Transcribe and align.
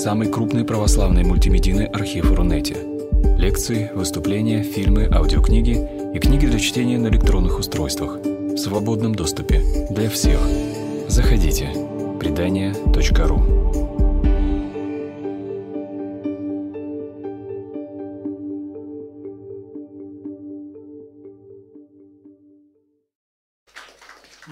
самый 0.00 0.32
крупный 0.32 0.64
православный 0.64 1.24
мультимедийный 1.24 1.84
архив 1.84 2.32
Рунете. 2.32 2.74
Лекции, 3.36 3.90
выступления, 3.94 4.62
фильмы, 4.62 5.06
аудиокниги 5.12 5.76
и 6.14 6.18
книги 6.18 6.46
для 6.46 6.58
чтения 6.58 6.96
на 6.96 7.08
электронных 7.08 7.58
устройствах 7.58 8.16
в 8.16 8.56
свободном 8.56 9.14
доступе 9.14 9.62
для 9.90 10.08
всех. 10.08 10.40
Заходите. 11.08 11.68
Предания.ру 12.18 13.60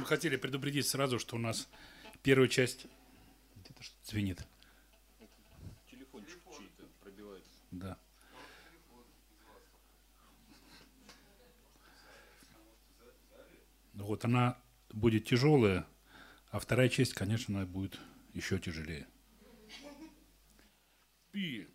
хотели 0.05 0.37
предупредить 0.37 0.87
сразу, 0.87 1.19
что 1.19 1.37
у 1.37 1.39
нас 1.39 1.69
первая 2.23 2.49
часть 2.49 2.87
звенит. 4.05 4.41
Да. 7.79 7.97
Ну 13.95 14.05
Вот 14.05 14.25
она 14.25 14.59
будет 14.91 15.27
тяжелая, 15.27 15.87
а 16.51 16.59
вторая 16.59 16.89
часть, 16.89 17.15
конечно, 17.15 17.59
она 17.59 17.67
будет 17.67 17.99
еще 18.33 18.59
тяжелее. 18.59 19.07
Пи. 21.31 21.69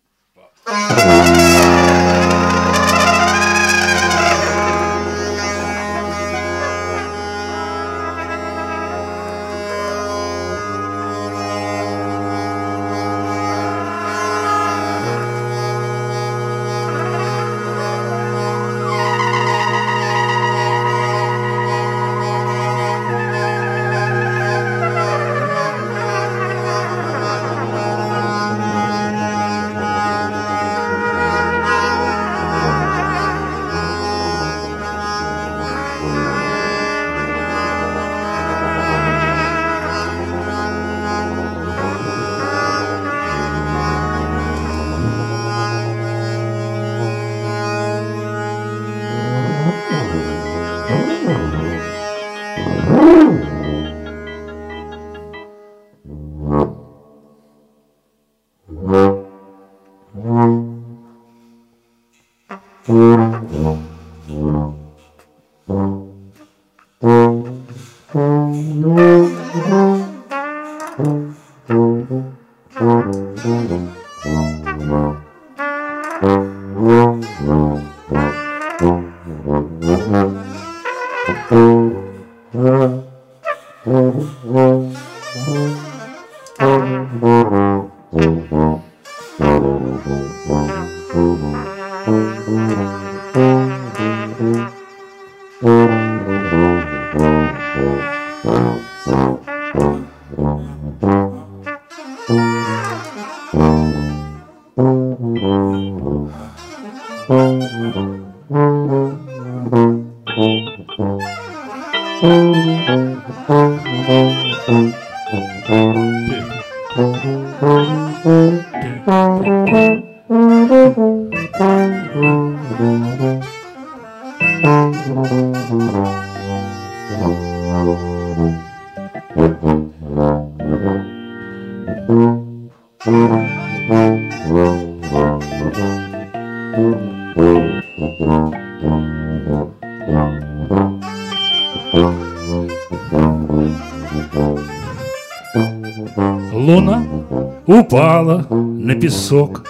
Упала 147.94 148.46
на 148.50 148.94
песок. 148.96 149.64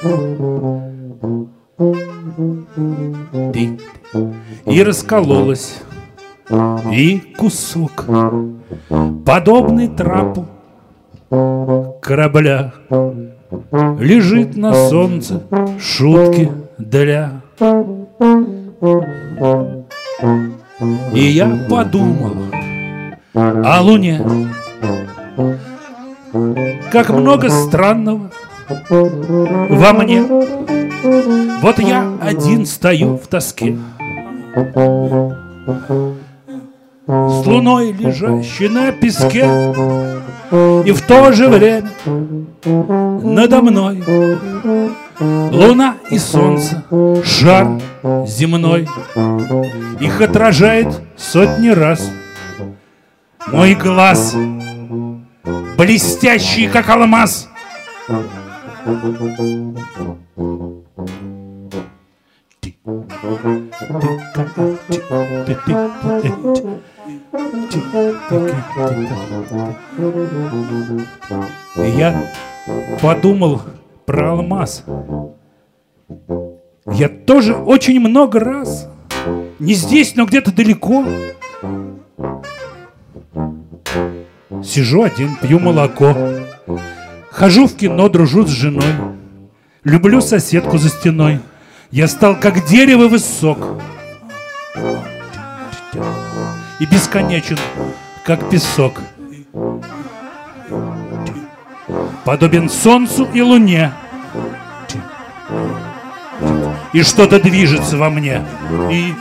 И 4.67 4.83
раскололась, 4.83 5.83
и 6.91 7.21
кусок, 7.37 8.07
подобный 9.27 9.89
трапу 9.89 10.47
корабля, 12.01 12.73
лежит 13.99 14.57
на 14.57 14.73
солнце 14.89 15.43
шутки 15.79 16.51
для. 16.79 17.43
И 21.13 21.21
я 21.21 21.67
подумал 21.69 22.37
о 23.35 23.83
Луне, 23.83 24.21
как 26.91 27.11
много 27.11 27.49
странного 27.49 28.31
во 28.69 29.93
мне. 29.93 30.23
Вот 31.61 31.79
я 31.79 32.13
один 32.21 32.67
стою 32.67 33.17
в 33.17 33.27
тоске. 33.27 33.79
С 37.07 37.47
луной, 37.47 37.93
лежащей 37.93 38.69
на 38.69 38.91
песке, 38.91 39.45
И 40.87 40.93
в 40.93 41.03
то 41.03 41.33
же 41.33 41.49
время 41.49 41.91
надо 43.23 43.61
мной 43.61 44.03
Луна 45.21 45.97
и 46.11 46.19
солнце, 46.19 46.83
шар 47.25 47.81
земной 48.27 48.89
Их 50.01 50.21
отражает 50.21 50.89
сотни 51.17 51.69
раз 51.69 52.11
Мой 53.53 53.75
глаз, 53.75 54.35
блестящий, 55.45 56.69
как 56.69 56.89
алмаз 56.89 57.49
я 71.77 72.23
подумал 73.01 73.63
про 74.07 74.33
алмаз. 74.33 74.85
Я 76.87 77.09
тоже 77.09 77.55
очень 77.55 77.99
много 78.01 78.41
раз, 78.41 78.89
не 79.59 79.75
здесь, 79.75 80.15
но 80.17 80.27
где-то 80.27 80.55
далеко, 80.55 81.05
сижу 84.63 85.03
один, 85.03 85.37
пью 85.37 85.59
молоко, 85.59 86.15
хожу 87.31 87.67
в 87.67 87.75
кино, 87.75 88.09
дружу 88.09 88.47
с 88.47 88.51
женой, 88.51 88.95
люблю 89.83 90.21
соседку 90.21 90.79
за 90.79 90.89
стеной. 90.89 91.41
Я 91.91 92.09
стал 92.09 92.39
как 92.39 92.67
дерево 92.67 93.09
высок 93.09 93.59
и 96.81 96.87
бесконечен, 96.87 97.59
как 98.25 98.51
песок. 98.51 99.01
подобен 102.25 102.69
солнцу 102.69 103.29
и 103.33 103.43
луне. 103.43 103.93
И 106.93 107.03
что-то 107.03 107.41
движется 107.41 107.97
во 107.97 108.11
мне. 108.11 108.43
И, 108.91 109.15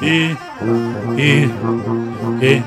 и, 0.00 0.36
и, 1.16 1.50
и. 2.40 2.62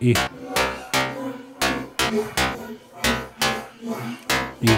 И 0.00 0.14
и. 4.60 4.70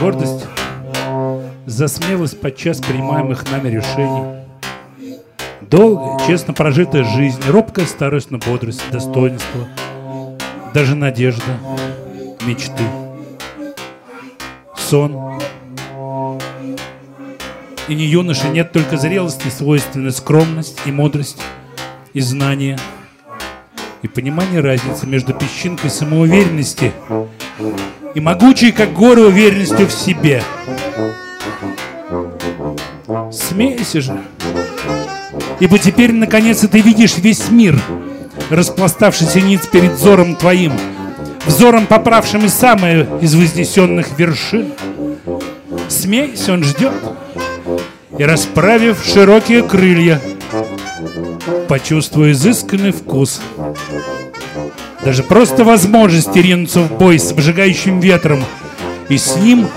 Гордость 0.00 0.46
за 1.64 1.88
смелость 1.88 2.40
подчас 2.40 2.78
принимаемых 2.78 3.50
нами 3.50 3.68
решений. 3.68 4.44
Долгая, 5.62 6.26
честно 6.26 6.52
прожитая 6.52 7.02
жизнь, 7.02 7.40
робкая 7.48 7.86
старость, 7.86 8.30
но 8.30 8.38
бодрость, 8.38 8.82
достоинство, 8.92 9.66
даже 10.74 10.94
надежда— 10.94 11.58
мечты. 12.46 12.84
Сон. 14.76 15.40
И 17.88 17.94
не 17.94 18.04
юноше 18.04 18.48
нет 18.48 18.72
только 18.72 18.96
зрелости, 18.96 19.48
свойственны 19.48 20.10
скромность 20.10 20.78
и 20.86 20.92
мудрость, 20.92 21.40
и 22.14 22.20
знание, 22.20 22.78
и 24.02 24.08
понимание 24.08 24.60
разницы 24.60 25.06
между 25.06 25.34
песчинкой 25.34 25.90
самоуверенности 25.90 26.92
и 28.14 28.20
могучей, 28.20 28.72
как 28.72 28.92
горы, 28.92 29.26
уверенностью 29.26 29.86
в 29.86 29.92
себе. 29.92 30.42
Смейся 33.32 34.00
же, 34.00 34.20
ибо 35.60 35.78
теперь, 35.78 36.12
наконец, 36.12 36.60
ты 36.60 36.80
видишь 36.80 37.18
весь 37.18 37.50
мир, 37.50 37.80
распластавшийся 38.50 39.40
ниц 39.40 39.66
перед 39.66 39.92
взором 39.92 40.34
твоим— 40.34 40.72
взором 41.46 41.86
поправшим 41.86 42.44
и 42.44 42.48
самые 42.48 43.06
из 43.20 43.34
вознесенных 43.34 44.18
вершин. 44.18 44.72
Смейся, 45.88 46.52
он 46.52 46.64
ждет, 46.64 46.92
и 48.18 48.24
расправив 48.24 49.04
широкие 49.04 49.62
крылья, 49.62 50.20
почувствуя 51.68 52.32
изысканный 52.32 52.92
вкус. 52.92 53.40
Даже 55.04 55.22
просто 55.22 55.64
возможность 55.64 56.34
ринуться 56.34 56.80
в 56.80 56.98
бой 56.98 57.18
с 57.18 57.30
обжигающим 57.30 58.00
ветром, 58.00 58.44
и 59.08 59.16
с 59.16 59.36
ним, 59.36 59.68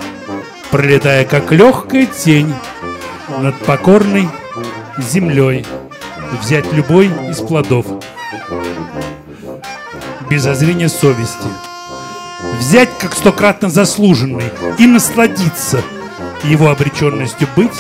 пролетая 0.72 1.24
как 1.24 1.52
легкая 1.52 2.08
тень 2.08 2.52
над 3.40 3.56
покорной 3.60 4.28
землей, 4.98 5.66
взять 6.42 6.72
любой 6.74 7.12
из 7.30 7.38
плодов 7.38 7.86
без 10.30 10.46
озрения 10.46 10.90
совести. 10.90 11.48
Взять 12.60 12.90
как 13.00 13.16
стократно 13.16 13.70
заслуженный 13.70 14.46
и 14.78 14.86
насладиться 14.86 15.82
его 16.44 16.70
обреченностью 16.70 17.48
быть 17.56 17.78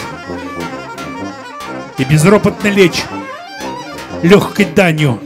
и 1.97 2.03
безропотно 2.03 2.67
лечь 2.67 3.03
легкой 4.23 4.65
данью 4.65 5.19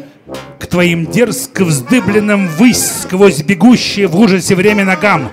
к 0.59 0.67
твоим 0.67 1.05
дерзко 1.05 1.65
вздыбленным 1.65 2.47
высь 2.47 2.83
сквозь 3.03 3.41
бегущее 3.41 4.07
в 4.07 4.17
ужасе 4.17 4.55
время 4.55 4.85
ногам. 4.85 5.31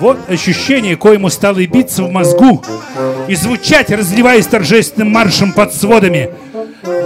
Вот 0.00 0.18
ощущение, 0.28 0.96
коему 0.96 1.30
стало 1.30 1.64
биться 1.66 2.02
в 2.02 2.10
мозгу, 2.10 2.62
и 3.28 3.34
звучать, 3.34 3.90
разливаясь 3.90 4.46
торжественным 4.46 5.10
маршем 5.10 5.52
под 5.52 5.74
сводами— 5.74 6.30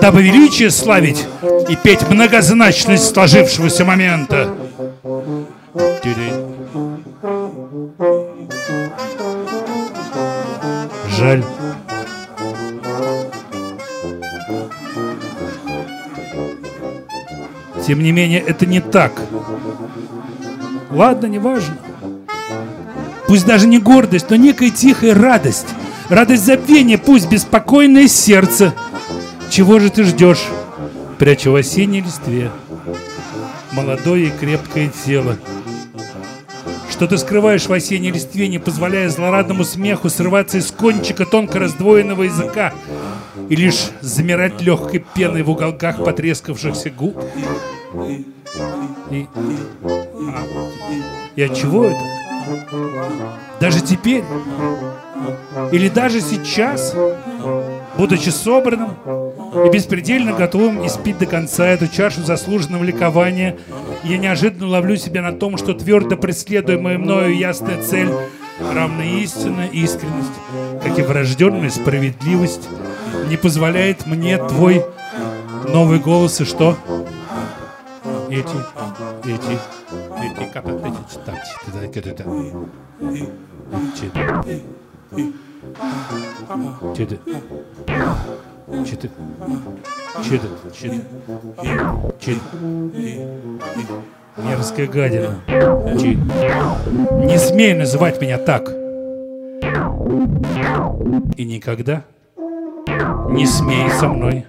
дабы 0.01 0.23
величие 0.23 0.71
славить 0.71 1.27
и 1.69 1.77
петь 1.77 2.09
многозначность 2.09 3.13
сложившегося 3.13 3.85
момента. 3.85 4.55
Жаль. 11.17 11.45
Тем 17.87 18.03
не 18.03 18.13
менее, 18.13 18.41
это 18.41 18.67
не 18.67 18.81
так. 18.81 19.13
Ладно, 20.91 21.27
неважно. 21.27 21.77
Пусть 23.27 23.47
даже 23.47 23.67
не 23.67 23.79
гордость, 23.79 24.27
но 24.31 24.37
некая 24.37 24.71
тихая 24.71 25.15
радость. 25.15 25.67
Радость 26.09 26.45
забвения, 26.45 26.99
пусть 26.99 27.29
беспокойное 27.29 28.09
сердце— 28.09 28.73
чего 29.51 29.79
же 29.79 29.91
ты 29.91 30.05
ждешь? 30.05 30.47
Прячу 31.19 31.53
в 31.53 31.57
осенней 31.57 32.01
листве 32.01 32.51
молодое 33.73 34.29
и 34.29 34.31
крепкое 34.31 34.91
тело. 35.05 35.37
Что 36.91 37.07
ты 37.07 37.19
скрываешь 37.19 37.67
в 37.67 37.73
осенней 37.73 38.11
листве, 38.11 38.49
не 38.49 38.59
позволяя 38.59 39.09
злорадному 39.09 39.65
смеху 39.65 40.09
срываться 40.09 40.59
из 40.59 40.71
кончика 40.71 41.27
тонко 41.27 41.59
раздвоенного 41.59 42.25
языка? 42.25 42.73
и 43.49 43.57
лишь 43.57 43.91
замирать 44.01 44.61
легкой 44.61 45.05
пеной 45.15 45.43
в 45.43 45.51
уголках 45.51 46.05
потрескавшихся 46.05 46.91
губ. 46.91 47.17
И, 49.11 49.27
а, 49.83 50.45
и 51.35 51.43
от 51.43 51.57
чего 51.57 51.87
это? 51.87 52.01
Даже 53.61 53.81
теперь? 53.81 54.25
Или 55.73 55.89
даже 55.89 56.21
сейчас, 56.21 56.95
будучи 57.99 58.29
собранным 58.29 58.93
и 59.67 59.71
беспредельно 59.71 60.33
готовым 60.33 60.87
испить 60.87 61.19
до 61.19 61.27
конца 61.27 61.67
эту 61.67 61.89
чашу 61.89 62.23
заслуженного 62.23 62.85
ликования, 62.85 63.57
я 64.05 64.19
неожиданно 64.19 64.69
ловлю 64.69 64.97
себя 64.97 65.21
на 65.21 65.33
том, 65.33 65.59
что 65.59 65.75
твердо 65.75 66.17
преследуемая 66.17 66.97
мною 66.97 67.37
ясная 67.37 67.83
цель 67.83 68.09
равна 68.61 69.05
истинная 69.05 69.67
искренность, 69.69 70.33
как 70.83 70.97
и 70.99 71.03
врожденная 71.03 71.71
справедливость, 71.71 72.69
не 73.29 73.37
позволяет 73.37 74.07
мне 74.07 74.39
твой 74.39 74.85
новый 75.69 75.99
голос 75.99 76.41
и 76.41 76.45
что? 76.45 76.77
Эти, 78.31 78.47
эти, 79.25 79.59
эти, 80.23 80.53
как 80.53 80.67
эти, 80.67 81.19
так, 81.25 81.37
это, 81.97 82.11
это, 82.11 82.25
Че-то... 86.97 87.17
Че-то... 88.85 89.09
Че-то... 90.23 90.49
Че-то... 90.73 90.99
Че-то... 92.19 92.41
Мерзкая 94.39 94.87
гадина. 94.87 95.41
Чи... 96.01 96.17
Не 97.27 97.39
смей 97.39 97.75
называть 97.75 98.21
меня 98.21 98.39
так. 98.39 98.69
И 101.37 101.45
никогда 101.45 102.05
не 103.31 103.47
смей 103.47 103.91
со 103.91 104.09
мной 104.09 104.47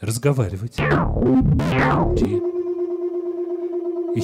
разговаривать. 0.00 0.76
Чи... 2.18 2.42
И 4.14 4.20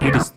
Jedes. 0.00 0.32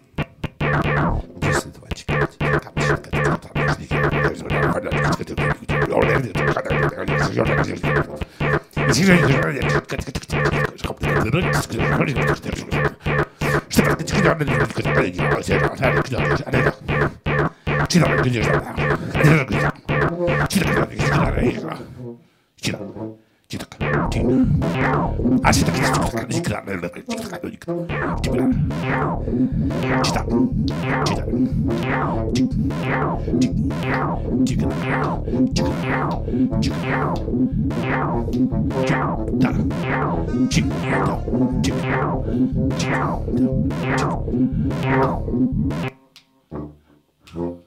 Thank 22.67 22.79
you. 22.79 23.17
Well. 47.37 47.66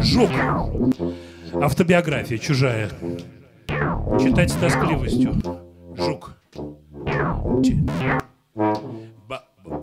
Жук. 0.00 0.30
Автобиография 1.54 2.38
чужая. 2.38 2.90
Читать 4.20 4.50
с 4.50 4.54
тоскливостью. 4.54 5.34
Жук. 5.96 6.36
В 9.64 9.78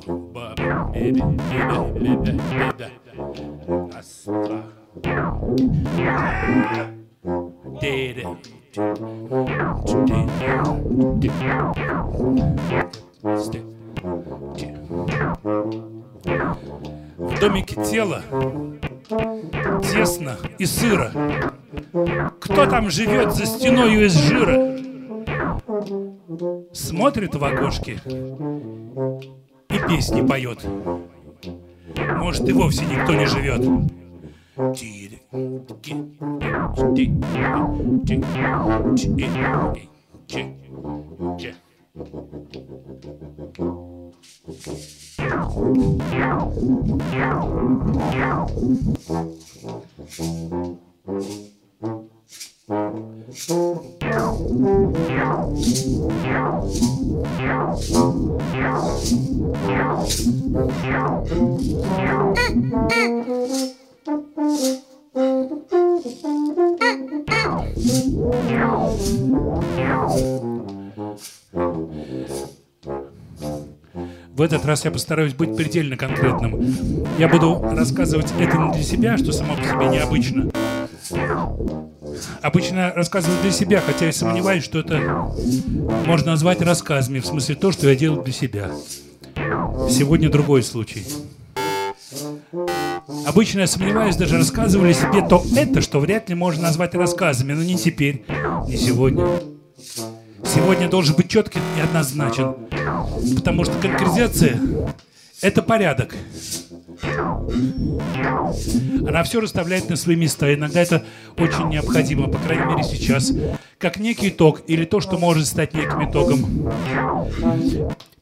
домике 17.39 17.83
тела 17.83 18.21
тесно 19.81 20.38
и 20.59 20.65
сыро. 20.65 21.11
Кто 22.39 22.67
там 22.67 22.91
живет 22.91 23.33
за 23.33 23.47
стеною 23.47 24.05
из 24.05 24.13
жира? 24.13 24.77
Смотрит 26.71 27.33
в 27.33 27.43
окошки 27.43 28.00
и 28.05 29.40
песни 29.88 30.25
поет. 30.25 30.65
Может, 32.17 32.47
и 32.47 32.53
вовсе 32.53 32.85
никто 32.85 33.13
не 33.13 33.25
живет. 33.25 33.61
В 52.72 52.78
этот 74.42 74.66
раз 74.66 74.86
я 74.86 74.92
постараюсь 74.92 75.34
быть 75.34 75.58
предельно 75.58 75.98
конкретным. 75.98 77.06
Я 77.20 77.28
буду 77.28 77.62
рассказывать 77.62 78.32
это 78.40 78.58
не 78.58 78.72
для 78.72 78.84
себя, 78.84 79.18
что 79.18 79.34
само 79.34 79.58
по 79.58 79.62
себе 79.62 79.90
необычно. 79.90 80.50
Обычно 82.41 82.93
рассказываю 82.96 83.41
для 83.41 83.51
себя, 83.51 83.81
хотя 83.86 84.05
я 84.05 84.13
сомневаюсь, 84.13 84.63
что 84.63 84.79
это 84.79 85.00
можно 86.05 86.31
назвать 86.31 86.62
рассказами, 86.62 87.20
в 87.20 87.25
смысле 87.25 87.55
то, 87.55 87.72
что 87.72 87.89
я 87.89 87.96
делаю 87.96 88.24
для 88.24 88.34
себя. 88.34 88.72
Сегодня 89.89 90.29
другой 90.29 90.63
случай. 90.63 91.05
Обычно 93.25 93.62
я 93.62 93.67
сомневаюсь, 93.67 94.15
даже 94.15 94.38
рассказывали 94.38 94.93
себе 94.93 95.25
то 95.27 95.43
это, 95.55 95.81
что 95.81 96.00
вряд 96.00 96.29
ли 96.29 96.36
можно 96.36 96.63
назвать 96.63 96.96
рассказами, 96.96 97.53
но 97.53 97.63
не 97.63 97.75
теперь, 97.75 98.24
не 98.67 98.77
сегодня. 98.77 99.27
Сегодня 100.43 100.89
должен 100.89 101.15
быть 101.15 101.29
четкий 101.29 101.60
и 101.77 101.81
однозначен, 101.81 102.55
потому 103.36 103.63
что 103.63 103.74
конкретизация– 103.79 104.60
это 105.41 105.62
порядок. 105.62 106.15
Она 109.08 109.24
все 109.24 109.39
расставляет 109.41 109.89
на 109.89 109.96
свои 109.96 110.15
места. 110.15 110.53
Иногда 110.53 110.81
это 110.81 111.03
очень 111.38 111.70
необходимо, 111.70 112.27
по 112.27 112.38
крайней 112.38 112.65
мере 112.65 112.84
сейчас, 112.84 113.31
как 113.77 113.98
некий 113.98 114.29
итог 114.29 114.62
или 114.67 114.86
то, 114.86 115.00
что 115.00 115.17
может 115.17 115.48
стать 115.48 115.74
неким 115.74 116.10
итогом. 116.10 116.72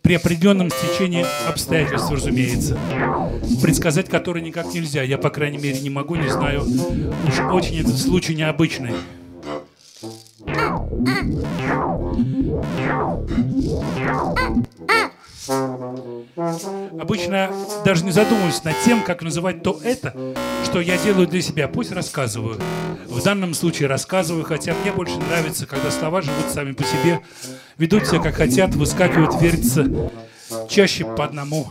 При 0.01 0.15
определенном 0.15 0.69
стечении 0.71 1.25
обстоятельств, 1.47 2.09
разумеется. 2.09 2.77
Предсказать 3.61 4.09
которые 4.09 4.43
никак 4.43 4.73
нельзя. 4.73 5.03
Я, 5.03 5.17
по 5.17 5.29
крайней 5.29 5.57
мере, 5.57 5.79
не 5.81 5.89
могу, 5.89 6.15
не 6.15 6.29
знаю. 6.29 6.63
Уж 6.63 7.39
очень 7.51 7.79
этот 7.79 7.97
случай 7.97 8.33
необычный. 8.33 8.93
Обычно 16.99 17.51
даже 17.85 18.05
не 18.05 18.11
задумываюсь 18.11 18.63
над 18.63 18.75
тем, 18.83 19.03
как 19.03 19.21
называть 19.21 19.63
то 19.63 19.79
это, 19.83 20.13
что 20.63 20.81
я 20.81 20.97
делаю 20.97 21.27
для 21.27 21.41
себя. 21.41 21.67
Пусть 21.67 21.91
рассказываю. 21.91 22.59
В 23.07 23.23
данном 23.23 23.53
случае 23.53 23.89
рассказываю, 23.89 24.43
хотя 24.43 24.73
мне 24.73 24.91
больше 24.91 25.17
нравится, 25.17 25.65
когда 25.65 25.91
слова 25.91 26.21
живут 26.21 26.45
сами 26.53 26.73
по 26.73 26.83
себе, 26.83 27.21
ведут 27.77 28.07
себя 28.07 28.19
как 28.19 28.35
хотят, 28.35 28.75
выскакивают, 28.75 29.41
вертятся 29.41 30.11
чаще 30.67 31.05
по 31.05 31.25
одному, 31.25 31.67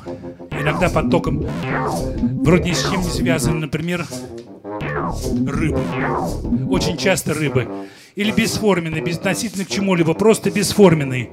иногда 0.51 0.89
потоком, 0.89 1.47
вроде 2.43 2.71
ни 2.71 2.75
с 2.75 2.91
чем 2.91 3.01
не 3.01 3.09
связаны, 3.09 3.61
например, 3.61 4.07
рыбы. 5.47 5.81
Очень 6.69 6.97
часто 6.97 7.35
рыбы. 7.35 7.69
Или 8.15 8.33
бесформенный, 8.33 9.01
безотносительно 9.01 9.65
к 9.65 9.69
чему-либо, 9.69 10.15
просто 10.15 10.51
бесформенный. 10.51 11.31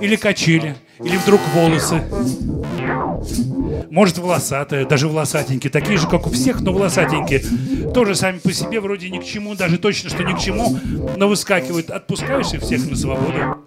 Или 0.00 0.16
качели, 0.16 0.76
или 1.02 1.16
вдруг 1.16 1.40
волосы. 1.54 2.02
Может, 3.90 4.18
волосатые, 4.18 4.86
даже 4.86 5.08
волосатенькие. 5.08 5.70
Такие 5.70 5.98
же, 5.98 6.08
как 6.08 6.26
у 6.26 6.30
всех, 6.30 6.60
но 6.60 6.72
волосатенькие. 6.72 7.42
Тоже 7.92 8.14
сами 8.14 8.38
по 8.38 8.52
себе 8.52 8.80
вроде 8.80 9.10
ни 9.10 9.18
к 9.18 9.24
чему, 9.24 9.54
даже 9.54 9.78
точно, 9.78 10.10
что 10.10 10.22
ни 10.22 10.32
к 10.34 10.38
чему, 10.38 10.78
но 11.16 11.28
выскакивают. 11.28 11.90
Отпускаешь 11.90 12.52
их 12.52 12.62
всех 12.62 12.88
на 12.88 12.96
свободу 12.96 13.66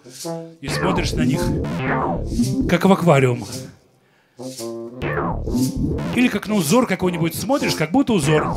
и 0.61 0.67
смотришь 0.67 1.11
на 1.13 1.21
них, 1.21 1.41
как 2.69 2.85
в 2.85 2.91
аквариум. 2.91 3.45
Или 6.15 6.27
как 6.27 6.47
на 6.47 6.55
узор 6.55 6.88
какой-нибудь 6.88 7.35
смотришь, 7.35 7.75
как 7.75 7.91
будто 7.91 8.13
узор. 8.13 8.55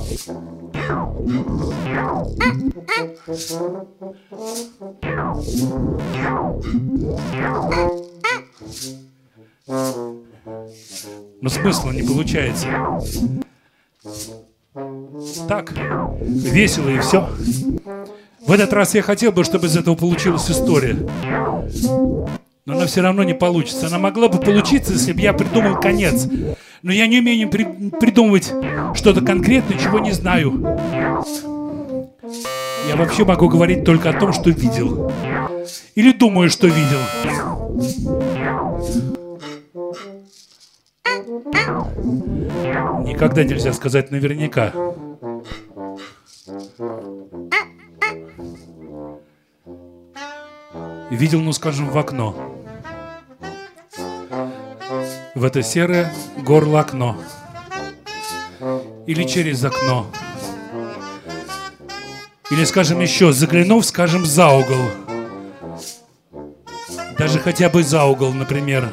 Но 11.41 11.49
смысла 11.49 11.91
не 11.91 12.03
получается. 12.03 12.67
Так, 15.49 15.73
весело 16.21 16.89
и 16.89 16.99
все. 16.99 17.29
В 18.47 18.53
этот 18.53 18.73
раз 18.73 18.95
я 18.95 19.03
хотел 19.03 19.33
бы, 19.33 19.45
чтобы 19.45 19.69
из 19.69 19.77
этого 19.77 19.95
получилась 19.95 20.51
история. 20.51 20.97
Но 22.67 22.75
она 22.75 22.87
все 22.87 23.03
равно 23.03 23.23
не 23.25 23.35
получится. 23.35 23.87
Она 23.87 23.99
могла 23.99 24.29
бы 24.29 24.39
получиться, 24.39 24.93
если 24.93 25.13
бы 25.13 25.21
я 25.21 25.33
придумал 25.33 25.81
конец. 25.81 26.27
Но 26.85 26.93
я 26.93 27.07
не 27.07 27.21
умею 27.21 27.49
при 27.49 27.65
придумывать 27.65 28.53
что-то 28.95 29.23
конкретное, 29.25 29.79
чего 29.79 30.01
не 30.01 30.13
знаю. 30.13 30.53
Я 32.87 32.97
вообще 32.97 33.25
могу 33.25 33.49
говорить 33.49 33.87
только 33.87 34.11
о 34.11 34.13
том, 34.13 34.35
что 34.35 34.51
видел. 34.51 35.11
Или 35.95 36.13
думаю, 36.13 36.51
что 36.51 36.67
видел. 36.67 36.99
Никогда 43.03 43.45
нельзя 43.45 43.73
сказать 43.73 44.11
наверняка. 44.11 44.75
Видел, 51.11 51.41
ну 51.41 51.55
скажем, 51.55 51.89
в 51.89 51.97
окно. 51.97 52.54
В 55.35 55.43
это 55.43 55.65
серое 55.65 56.13
горло 56.39 56.79
окно. 56.79 57.21
Или 59.05 59.25
через 59.25 59.65
окно. 59.65 60.07
Или, 62.53 62.65
скажем, 62.65 63.01
еще, 63.01 63.33
заглянув, 63.33 63.85
скажем, 63.85 64.25
за 64.25 64.49
угол. 64.51 64.91
Даже 67.19 67.41
хотя 67.41 67.69
бы 67.69 67.83
за 67.83 68.05
угол, 68.05 68.33
например. 68.33 68.93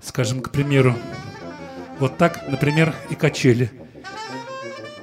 Скажем, 0.00 0.40
к 0.40 0.50
примеру, 0.50 0.94
вот 1.98 2.16
так, 2.16 2.48
например, 2.48 2.94
и 3.10 3.14
качели– 3.14 3.70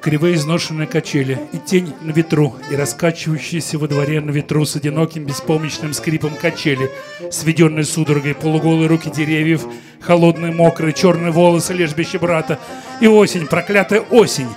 кривые 0.01 0.35
изношенные 0.35 0.87
качели, 0.87 1.39
и 1.53 1.57
тень 1.57 1.93
на 2.01 2.11
ветру, 2.11 2.55
и 2.71 2.75
раскачивающиеся 2.75 3.77
во 3.77 3.87
дворе 3.87 4.19
на 4.19 4.31
ветру 4.31 4.65
с 4.65 4.75
одиноким 4.75 5.25
беспомощным 5.25 5.93
скрипом 5.93 6.33
качели, 6.35 6.89
сведенные 7.31 7.85
судорогой, 7.85 8.33
полуголые 8.33 8.87
руки 8.87 9.11
деревьев, 9.11 9.65
холодные, 10.01 10.51
мокрые, 10.51 10.93
черные 10.93 11.31
волосы 11.31 11.73
лежбище 11.73 12.17
брата, 12.17 12.59
и 12.99 13.07
осень, 13.07 13.45
проклятая 13.45 14.01
осень. 14.01 14.49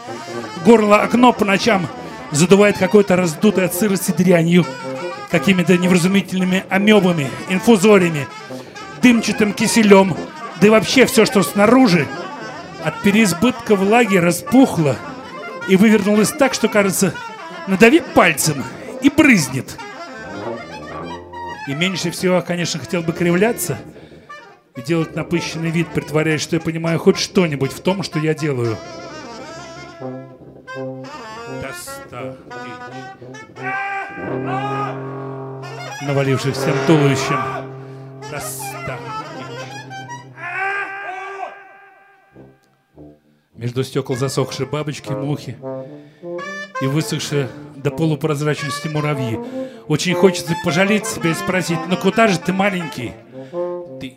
Горло 0.65 1.03
окно 1.03 1.33
по 1.35 1.45
ночам 1.45 1.87
задувает 2.31 2.79
какой-то 2.79 3.15
раздутой 3.15 3.67
от 3.67 3.75
сырости 3.75 4.13
дрянью, 4.13 4.65
какими-то 5.31 5.77
невразумительными 5.77 6.65
амебами, 6.71 7.29
инфузориями, 7.51 8.27
дымчатым 9.03 9.53
киселем, 9.53 10.17
да 10.61 10.67
и 10.67 10.71
вообще 10.71 11.05
все, 11.05 11.27
что 11.27 11.43
снаружи, 11.43 12.07
от 12.83 13.03
переизбытка 13.03 13.77
влаги 13.77 14.17
распухло, 14.17 14.97
и 15.69 15.77
вывернулась 15.77 16.31
так, 16.31 16.55
что, 16.55 16.69
кажется, 16.69 17.15
надави 17.67 18.01
пальцем 18.01 18.65
и 19.03 19.11
брызнет. 19.11 19.79
И 21.67 21.75
меньше 21.75 22.11
всего, 22.11 22.43
конечно, 22.43 22.79
хотел 22.79 23.03
бы 23.03 23.13
кривляться 23.13 23.79
и 24.77 24.83
делать 24.83 25.15
напыщенный 25.17 25.71
вид, 25.71 25.89
притворяясь, 25.89 26.43
что 26.43 26.57
я 26.57 26.61
понимаю 26.61 26.99
хоть 26.99 27.17
что-нибудь 27.17 27.73
в 27.73 27.81
том, 27.81 28.03
что 28.03 28.19
я 28.19 28.35
делаю. 28.35 28.77
Навалившись 36.03 36.57
всем 36.57 36.75
туловищем. 36.87 37.39
Между 43.57 43.85
стекол 43.85 44.17
засохшие 44.17 44.67
бабочки, 44.67 45.13
мухи 45.13 45.57
и 46.81 46.87
высохшие 46.87 47.49
до 47.77 47.91
полупрозрачности 47.91 48.89
муравьи. 48.89 49.39
Очень 49.87 50.15
хочется 50.15 50.57
пожалеть 50.65 51.07
себя 51.07 51.31
и 51.31 51.35
спросить, 51.35 51.79
ну 51.89 51.97
куда 51.97 52.27
же 52.27 52.39
ты 52.39 52.53
маленький? 52.53 53.13
Ты 54.01 54.17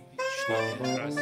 раз. 0.97 1.15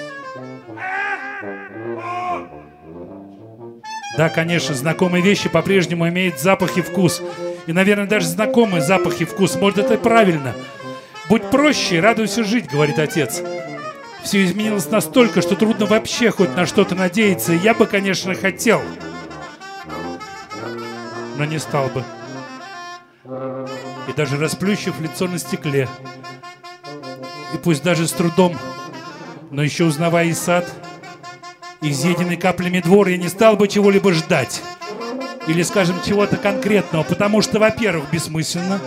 Да, 4.18 4.30
конечно, 4.30 4.74
знакомые 4.74 5.22
вещи 5.22 5.50
по-прежнему 5.50 6.08
имеют 6.08 6.40
запах 6.40 6.78
и 6.78 6.82
вкус. 6.82 7.22
И, 7.68 7.74
наверное, 7.74 8.08
даже 8.08 8.28
знакомый 8.28 8.80
запах 8.80 9.20
и 9.20 9.26
вкус. 9.26 9.56
Может, 9.56 9.80
это 9.80 9.98
правильно. 9.98 10.54
Будь 11.28 11.44
проще, 11.50 12.00
радуйся 12.00 12.46
жить, 12.46 12.70
говорит 12.70 12.98
отец. 12.98 13.42
Все 14.26 14.44
изменилось 14.44 14.90
настолько, 14.90 15.44
что 15.44 15.56
трудно 15.56 15.86
вообще 15.86 16.32
хоть 16.32 16.56
на 16.56 16.66
что-то 16.66 16.96
надеяться. 16.96 17.54
Я 17.54 17.76
бы, 17.76 17.86
конечно, 17.86 18.34
хотел. 18.34 18.82
Но 21.38 21.46
не 21.46 21.60
стал 21.60 21.90
бы. 21.90 22.04
И 24.08 24.14
даже 24.14 24.40
расплющив 24.40 25.00
лицо 25.00 25.28
на 25.28 25.38
стекле. 25.38 25.88
И 27.54 27.58
пусть 27.58 27.84
даже 27.84 28.08
с 28.08 28.12
трудом, 28.12 28.58
но 29.52 29.62
еще 29.62 29.84
узнавая 29.84 30.26
и 30.26 30.34
сад, 30.34 30.74
и 31.82 31.92
изъеденный 31.92 32.38
каплями 32.38 32.80
двор, 32.80 33.08
я 33.10 33.18
не 33.18 33.28
стал 33.28 33.56
бы 33.56 33.68
чего-либо 33.68 34.12
ждать. 34.12 34.64
Или, 35.46 35.62
скажем, 35.62 36.02
чего-то 36.04 36.38
конкретного, 36.38 37.04
потому 37.04 37.44
что, 37.44 37.60
во-первых, 37.60 38.10
бессмысленно, 38.12 38.82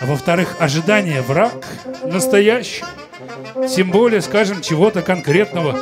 а 0.00 0.06
во-вторых, 0.06 0.56
ожидание 0.58 1.22
враг 1.22 1.64
настоящий. 2.02 2.82
Тем 3.74 3.90
более, 3.90 4.20
скажем, 4.20 4.60
чего-то 4.60 5.02
конкретного. 5.02 5.78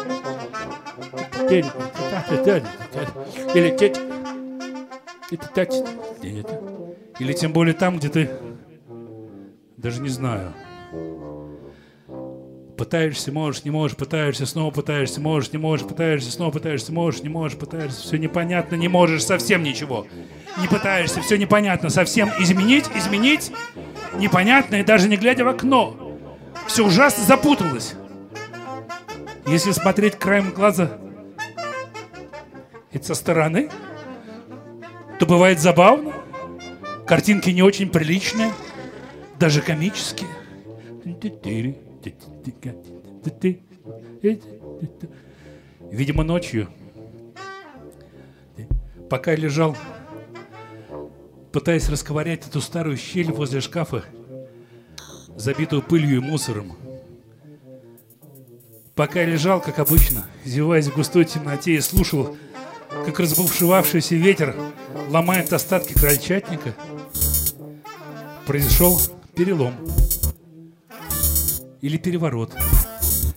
Или 6.22 6.44
или 7.18 7.32
тем 7.32 7.52
более 7.52 7.74
там, 7.74 7.98
где 7.98 8.08
ты 8.08 8.30
даже 9.76 10.00
не 10.00 10.08
знаю. 10.08 10.52
Пытаешься, 12.76 13.30
можешь, 13.30 13.64
не 13.64 13.70
можешь, 13.70 13.96
пытаешься, 13.96 14.44
снова 14.44 14.72
пытаешься, 14.72 15.20
можешь, 15.20 15.52
не 15.52 15.58
можешь, 15.58 15.86
пытаешься, 15.86 16.32
снова 16.32 16.50
пытаешься, 16.50 16.92
можешь, 16.92 17.22
не 17.22 17.28
можешь, 17.28 17.56
пытаешься, 17.56 18.00
все 18.00 18.16
непонятно, 18.16 18.74
не 18.74 18.88
можешь 18.88 19.24
совсем 19.24 19.62
ничего. 19.62 20.06
Не 20.60 20.66
пытаешься, 20.66 21.20
все 21.20 21.36
непонятно, 21.38 21.90
совсем 21.90 22.30
изменить, 22.40 22.86
изменить 22.96 23.52
непонятно 24.18 24.76
и 24.76 24.84
даже 24.84 25.08
не 25.08 25.16
глядя 25.16 25.44
в 25.44 25.48
окно. 25.48 26.01
Все 26.72 26.87
ужасно 26.87 27.22
запуталось. 27.22 27.92
Если 29.46 29.72
смотреть 29.72 30.18
краем 30.18 30.52
глаза 30.52 30.98
и 32.90 32.98
со 32.98 33.14
стороны, 33.14 33.68
то 35.18 35.26
бывает 35.26 35.61
забавно. 35.61 36.14
Картинки 37.06 37.50
не 37.50 37.62
очень 37.62 37.90
приличные, 37.90 38.54
даже 39.38 39.61
комические. 39.61 40.30
Видимо, 45.90 46.24
ночью, 46.24 46.70
пока 49.11 49.32
я 49.32 49.37
лежал, 49.37 49.76
пытаясь 51.52 51.90
расковырять 51.90 52.48
эту 52.48 52.62
старую 52.62 52.96
щель 52.96 53.30
возле 53.30 53.61
шкафа, 53.61 54.04
забитую 55.36 55.82
пылью 55.82 56.16
и 56.16 56.20
мусором, 56.20 56.72
пока 58.94 59.20
я 59.20 59.26
лежал, 59.26 59.60
как 59.60 59.78
обычно, 59.78 60.26
зеваясь 60.44 60.86
в 60.86 60.94
густой 60.94 61.24
темноте 61.24 61.74
и 61.74 61.80
слушал, 61.80 62.36
как 63.06 63.18
разбушевавшийся 63.18 64.14
ветер 64.16 64.54
ломает 65.08 65.52
остатки 65.52 65.94
крольчатника, 65.94 66.74
произошел 68.46 69.00
перелом 69.34 69.74
или 71.80 71.96
переворот. 71.96 72.52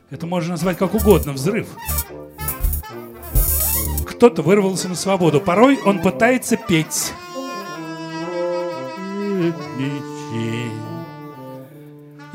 Это 0.09 0.27
можно 0.27 0.51
назвать 0.51 0.77
как 0.77 0.93
угодно, 0.93 1.33
взрыв. 1.33 1.67
Кто-то 4.05 4.41
вырвался 4.41 4.87
на 4.87 4.95
свободу. 4.95 5.41
Порой 5.41 5.79
он 5.83 6.01
пытается 6.01 6.55
петь. 6.55 7.11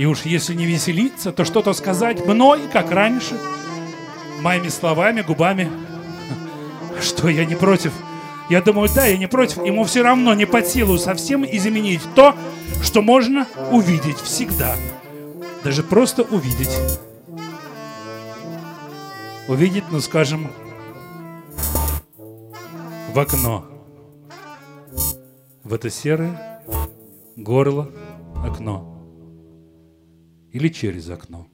И 0.00 0.06
уж 0.06 0.22
если 0.22 0.54
не 0.54 0.64
веселиться, 0.64 1.30
то 1.30 1.44
что-то 1.44 1.74
сказать 1.74 2.24
мной, 2.24 2.62
как 2.72 2.90
раньше, 2.90 3.38
моими 4.40 4.68
словами, 4.68 5.20
губами. 5.20 5.70
Что 7.02 7.28
я 7.28 7.44
не 7.44 7.54
против. 7.54 7.92
Я 8.48 8.62
думаю, 8.62 8.88
да, 8.94 9.04
я 9.04 9.18
не 9.18 9.28
против. 9.28 9.58
Ему 9.62 9.84
все 9.84 10.00
равно 10.00 10.32
не 10.32 10.46
под 10.46 10.66
силу 10.66 10.96
совсем 10.96 11.44
изменить 11.44 12.00
то, 12.14 12.34
что 12.82 13.02
можно 13.02 13.46
увидеть 13.70 14.16
всегда. 14.16 14.74
Даже 15.64 15.82
просто 15.82 16.22
увидеть. 16.22 16.74
Увидеть, 19.48 19.84
ну 19.90 20.00
скажем, 20.00 20.50
в 23.12 23.18
окно. 23.18 23.66
В 25.62 25.74
это 25.74 25.90
серое 25.90 26.62
горло 27.36 27.90
окно. 28.42 28.99
Или 30.52 30.68
через 30.68 31.08
окно. 31.08 31.46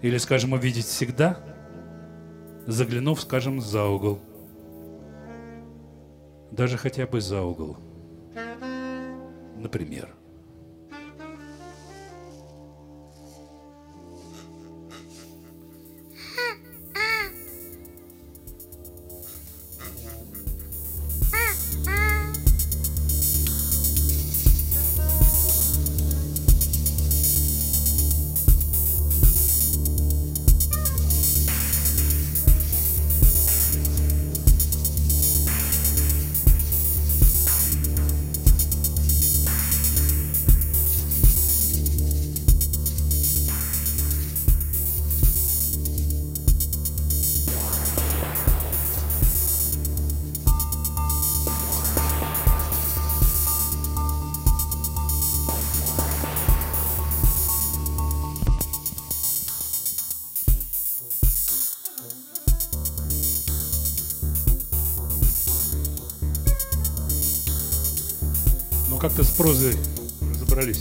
Или, 0.00 0.18
скажем, 0.18 0.52
увидеть 0.52 0.86
всегда, 0.86 1.38
заглянув, 2.66 3.20
скажем, 3.20 3.60
за 3.60 3.84
угол. 3.84 4.18
Даже 6.50 6.76
хотя 6.76 7.06
бы 7.06 7.20
за 7.20 7.42
угол. 7.42 7.76
Например. 9.56 10.14
Как-то 69.14 69.24
с 69.24 69.36
прозой 69.36 69.76
разобрались. 70.22 70.80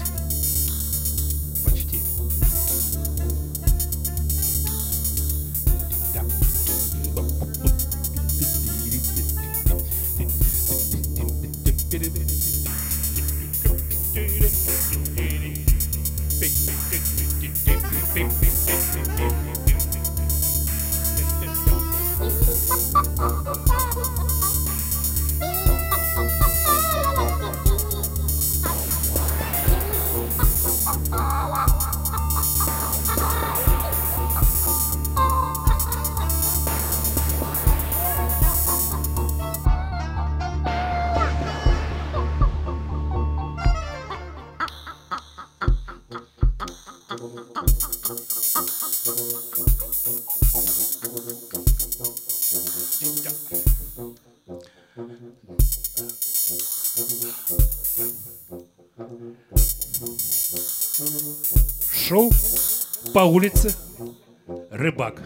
Улице 63.26 63.76
рыбак. 64.70 65.22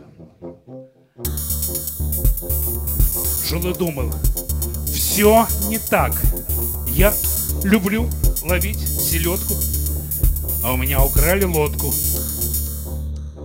Шел 3.44 3.68
и 3.70 3.74
думал, 3.74 4.12
все 4.88 5.48
не 5.68 5.78
так. 5.78 6.14
Я 6.90 7.14
люблю 7.64 8.10
ловить 8.44 8.80
селедку, 8.80 9.54
а 10.64 10.74
у 10.74 10.78
меня 10.78 11.04
украли 11.04 11.44
лодку. 11.46 11.92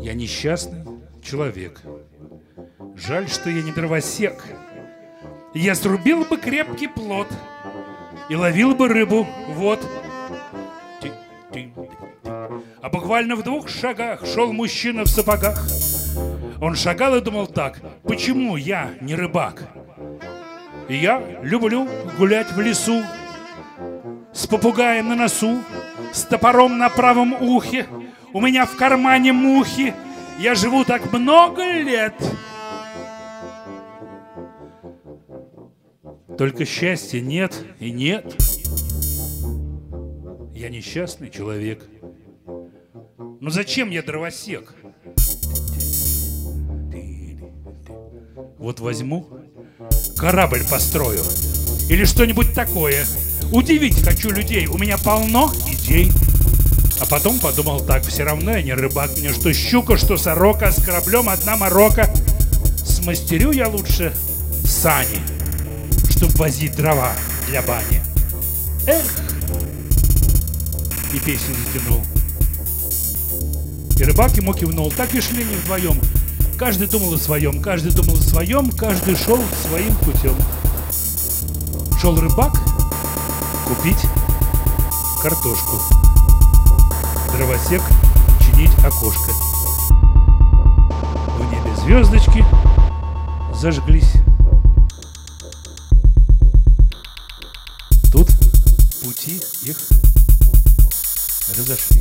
Я 0.03 0.15
несчастный 0.15 0.85
человек. 1.23 1.83
Жаль, 2.97 3.29
что 3.29 3.51
я 3.51 3.63
не 3.63 3.73
дровосек. 3.73 4.45
Я 5.55 5.75
срубил 5.75 6.25
бы 6.25 6.37
крепкий 6.37 6.87
плод 6.87 7.29
и 8.29 8.37
ловил 8.37 8.75
бы 8.75 8.89
рыбу. 8.89 9.27
Вот. 9.49 9.81
Буквально 13.11 13.35
в 13.35 13.43
двух 13.43 13.69
шагах 13.69 14.25
шел 14.25 14.53
мужчина 14.53 15.03
в 15.03 15.09
сапогах. 15.09 15.67
Он 16.61 16.77
шагал 16.77 17.17
и 17.17 17.21
думал 17.21 17.49
так, 17.49 17.81
почему 18.05 18.55
я 18.55 18.93
не 19.01 19.17
рыбак? 19.17 19.65
Я 20.89 21.21
люблю 21.43 21.89
гулять 22.17 22.53
в 22.53 22.61
лесу 22.61 23.03
с 24.33 24.47
попугаем 24.47 25.09
на 25.09 25.17
носу, 25.17 25.59
с 26.13 26.23
топором 26.23 26.79
на 26.79 26.89
правом 26.89 27.33
ухе, 27.33 27.89
у 28.33 28.41
меня 28.41 28.65
в 28.65 28.77
кармане 28.77 29.33
мухи, 29.33 29.93
я 30.39 30.55
живу 30.55 30.85
так 30.85 31.13
много 31.13 31.65
лет. 31.65 32.15
Только 36.39 36.65
счастья 36.65 37.21
нет 37.21 37.57
и 37.81 37.91
нет. 37.91 38.37
Я 40.55 40.69
несчастный 40.69 41.29
человек. 41.29 41.83
Но 43.41 43.49
зачем 43.49 43.89
я 43.89 44.03
дровосек? 44.03 44.75
Вот 48.59 48.81
возьму, 48.81 49.27
корабль 50.19 50.63
построю 50.69 51.23
или 51.89 52.05
что-нибудь 52.05 52.53
такое. 52.53 53.07
Удивить 53.51 54.05
хочу 54.05 54.31
людей, 54.31 54.67
у 54.67 54.77
меня 54.77 54.99
полно 54.99 55.51
идей. 55.67 56.13
А 57.01 57.07
потом 57.07 57.41
подумал 57.41 57.81
так, 57.81 58.03
все 58.05 58.25
равно 58.25 58.51
я 58.51 58.63
не 58.63 58.75
рыбак, 58.75 59.17
мне 59.17 59.33
что 59.33 59.55
щука, 59.55 59.97
что 59.97 60.19
сорока, 60.19 60.71
с 60.71 60.85
кораблем 60.85 61.31
одна 61.31 61.57
морока. 61.57 62.13
Смастерю 62.85 63.53
я 63.53 63.69
лучше 63.69 64.15
сани, 64.67 65.21
чтоб 66.11 66.31
возить 66.37 66.77
дрова 66.77 67.15
для 67.49 67.63
бани. 67.63 68.03
Эх! 68.87 69.07
И 71.15 71.19
песню 71.21 71.55
затянул. 71.73 72.03
И 74.01 74.03
рыбак 74.03 74.35
ему 74.39 74.55
кивнул. 74.55 74.91
Так 74.91 75.15
и 75.15 75.21
шли 75.21 75.45
не 75.45 75.57
вдвоем. 75.57 76.01
Каждый 76.57 76.89
думал 76.89 77.13
о 77.13 77.19
своем, 77.19 77.61
каждый 77.61 77.93
думал 77.93 78.15
о 78.15 78.23
своем, 78.23 78.71
каждый 78.71 79.15
шел 79.15 79.39
своим 79.69 79.95
путем. 79.97 80.35
Шел 82.01 82.19
рыбак 82.19 82.57
купить 83.67 84.01
картошку. 85.23 85.79
Дровосек 87.37 87.83
чинить 88.41 88.73
окошко. 88.79 89.33
В 91.37 91.53
небе 91.53 91.77
звездочки 91.77 92.43
зажглись. 93.55 94.15
Тут 98.11 98.29
пути 99.03 99.43
их 99.63 99.77
разошлись. 101.55 102.00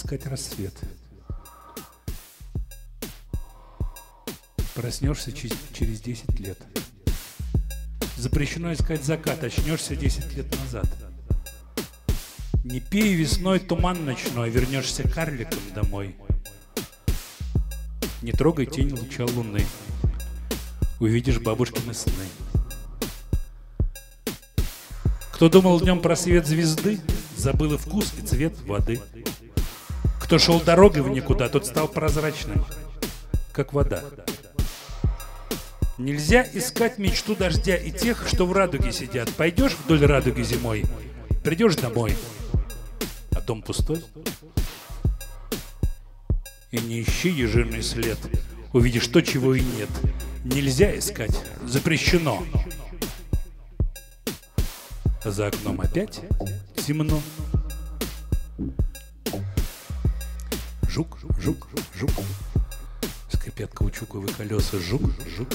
Искать 0.00 0.24
рассвет. 0.26 0.72
Проснешься 4.74 5.30
че- 5.30 5.50
через 5.74 6.00
10 6.00 6.40
лет. 6.40 6.58
Запрещено 8.16 8.72
искать 8.72 9.04
закат, 9.04 9.44
очнешься 9.44 9.94
10 9.94 10.34
лет 10.34 10.46
назад. 10.58 10.86
Не 12.64 12.80
пей 12.80 13.12
весной 13.12 13.58
туман 13.58 14.06
ночной, 14.06 14.48
вернешься 14.48 15.06
карликом 15.06 15.60
домой. 15.74 16.16
Не 18.22 18.32
трогай 18.32 18.64
тень 18.64 18.92
луча 18.92 19.26
луны, 19.26 19.66
увидишь 20.98 21.40
бабушкины 21.40 21.92
сны. 21.92 22.24
Кто 25.32 25.50
думал 25.50 25.78
днем 25.78 26.00
про 26.00 26.16
свет 26.16 26.46
звезды, 26.46 27.00
забыл 27.36 27.74
и 27.74 27.76
вкус, 27.76 28.14
и 28.18 28.22
цвет 28.22 28.58
воды. 28.62 28.98
Кто 30.30 30.38
шел 30.38 30.60
дорогой 30.60 31.02
в 31.02 31.08
никуда, 31.08 31.48
тот 31.48 31.66
стал 31.66 31.88
прозрачным, 31.88 32.64
как 33.50 33.72
вода. 33.72 34.04
Нельзя 35.98 36.46
искать 36.52 36.98
мечту 36.98 37.34
дождя 37.34 37.74
и 37.74 37.90
тех, 37.90 38.28
что 38.28 38.46
в 38.46 38.52
радуге 38.52 38.92
сидят. 38.92 39.28
Пойдешь 39.34 39.72
вдоль 39.72 40.06
радуги 40.06 40.42
зимой, 40.42 40.84
придешь 41.42 41.74
домой, 41.74 42.16
а 43.32 43.40
дом 43.40 43.60
пустой. 43.60 44.04
И 46.70 46.78
не 46.78 47.02
ищи 47.02 47.28
ежирный 47.28 47.82
след, 47.82 48.18
увидишь 48.72 49.08
то, 49.08 49.22
чего 49.22 49.56
и 49.56 49.62
нет. 49.62 49.90
Нельзя 50.44 50.96
искать, 50.96 51.36
запрещено. 51.66 52.44
За 55.24 55.48
окном 55.48 55.80
опять 55.80 56.20
темно. 56.76 57.20
Жук, 60.90 61.18
жук, 61.38 61.68
жук. 61.94 62.10
Скрипят 63.32 63.72
каучуковые 63.72 64.34
колеса. 64.34 64.76
Жук, 64.80 65.02
жук. 65.36 65.48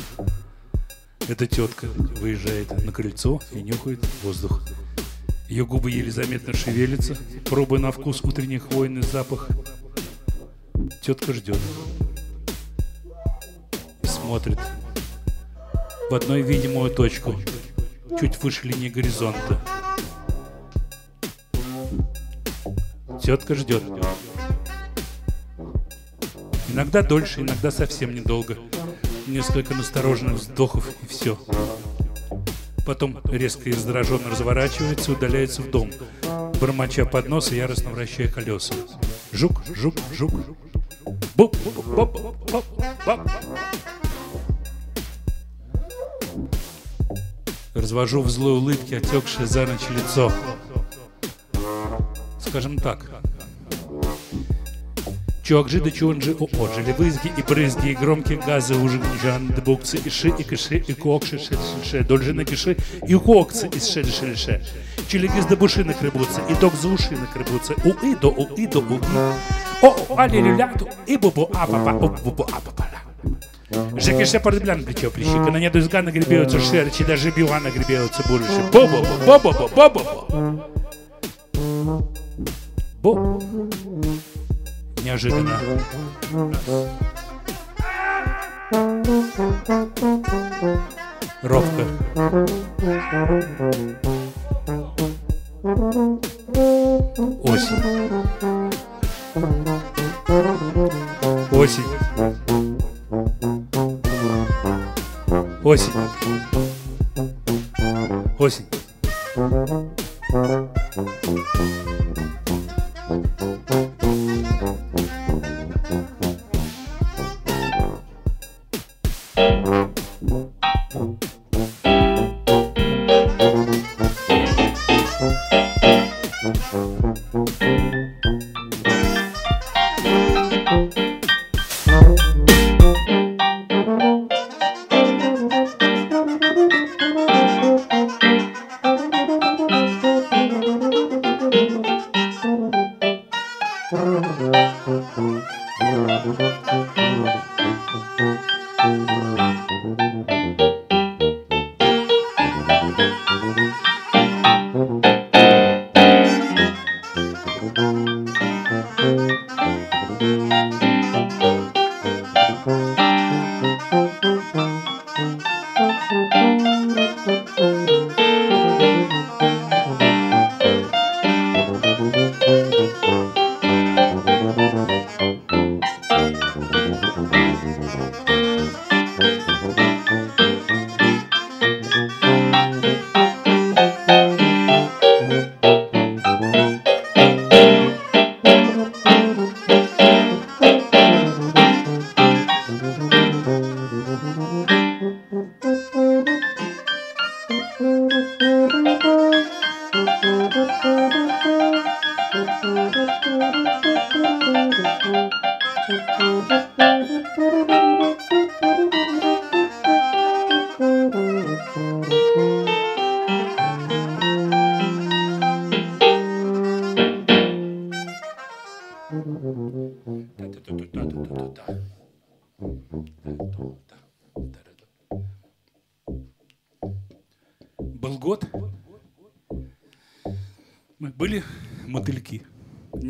Эта 1.27 1.45
тетка 1.45 1.87
выезжает 2.21 2.71
на 2.85 2.93
крыльцо 2.93 3.41
и 3.51 3.61
нюхает 3.61 3.99
воздух. 4.23 4.61
Ее 5.49 5.65
губы 5.65 5.91
еле 5.91 6.09
заметно 6.09 6.53
шевелятся, 6.53 7.17
пробуя 7.49 7.81
на 7.81 7.91
вкус 7.91 8.21
утренний 8.23 8.59
хвойный 8.59 9.01
запах. 9.01 9.49
Тетка 11.01 11.33
ждет. 11.33 11.59
Смотрит 14.03 14.59
в 16.09 16.15
одной 16.15 16.43
видимую 16.43 16.95
точку, 16.95 17.35
чуть 18.17 18.41
выше 18.41 18.69
линии 18.69 18.87
горизонта. 18.87 19.59
Тетка 23.21 23.53
ждет. 23.53 23.83
Иногда 26.75 27.03
дольше, 27.03 27.39
иногда 27.39 27.71
совсем 27.71 28.13
недолго. 28.13 28.57
Несколько 29.27 29.73
настороженных 29.73 30.33
вздохов 30.33 30.85
и 31.01 31.07
все. 31.07 31.39
Потом 32.85 33.21
резко 33.23 33.69
и 33.69 33.71
раздраженно 33.71 34.29
разворачивается 34.29 35.09
и 35.09 35.15
удаляется 35.15 35.61
в 35.61 35.71
дом, 35.71 35.89
бормоча 36.59 37.05
под 37.05 37.29
нос 37.29 37.53
и 37.53 37.55
яростно 37.55 37.91
вращая 37.91 38.27
колеса. 38.27 38.73
Жук, 39.31 39.61
жук, 39.73 39.95
жук. 40.11 40.33
Буп, 41.37 41.55
буп, 41.63 41.85
буп, 41.85 42.19
буп, 42.51 42.65
буп. 43.05 43.21
Развожу 47.73 48.21
в 48.21 48.29
злой 48.29 48.57
улыбке 48.57 48.97
отекшее 48.97 49.47
за 49.47 49.65
ночь 49.65 49.89
лицо. 49.91 50.29
Скажем 52.45 52.77
так. 52.77 53.05
Чуакжи 55.45 55.79
да 55.79 55.91
чуанжи 55.91 56.31
оожили 56.31 56.91
вызги 56.97 57.31
и 57.37 57.43
брызги, 57.43 57.89
и 57.89 57.93
громкие 57.93 58.39
газы 58.39 58.73
уже 58.73 58.99
жан 59.21 59.53
да 59.55 59.61
букцы, 59.61 59.97
и 60.03 60.09
ши, 60.09 60.29
и 60.29 60.43
киши, 60.43 60.77
и 60.77 60.93
кокши, 60.93 61.37
ши, 61.37 61.53
ши, 61.53 61.89
ши, 61.89 62.03
дольжи 62.03 62.33
киши, 62.45 62.75
и 63.07 63.13
кокцы, 63.13 63.67
и 63.67 63.79
ши, 63.79 64.03
ши, 64.03 64.35
ши. 64.35 64.61
Чилигиз 65.07 65.45
да 65.45 65.55
буши 65.55 65.83
накребутся, 65.83 66.41
и 66.49 66.55
док 66.55 66.73
за 66.73 66.87
уши 66.87 67.11
накребутся, 67.11 67.73
у 67.85 67.89
и 67.89 68.15
до 68.15 68.29
у 68.29 68.55
и 68.55 68.65
до 68.65 68.79
у 68.79 68.95
и. 68.95 68.99
О, 69.83 69.95
о, 70.09 70.17
али 70.17 70.41
люляту, 70.41 70.89
и 71.05 71.15
бубу 71.15 71.43
апапа, 71.53 71.91
у 71.91 72.09
бубу 72.23 72.43
апапала. 72.43 73.01
Жекеше 73.99 74.39
подблян 74.39 74.83
плечо 74.83 75.11
плещика, 75.11 75.51
на 75.51 75.57
неду 75.57 75.77
изгана 75.77 76.11
гребеются 76.11 76.59
шерчи, 76.59 77.03
даже 77.03 77.29
биуана 77.29 77.69
гребеются 77.69 78.23
бурыши. 78.27 78.63
Бо-бо-бо, 78.73 79.25
бо-бо-бо, 79.27 79.69
бо-бо-бо. 79.75 80.63
Бо. 83.03 83.39
Неожиданно. 85.05 85.59
Ровка. 91.43 91.85
Осень. 97.43 97.83
Осень. 101.51 101.85
Осень. 105.63 105.93
Осень. 108.39 108.65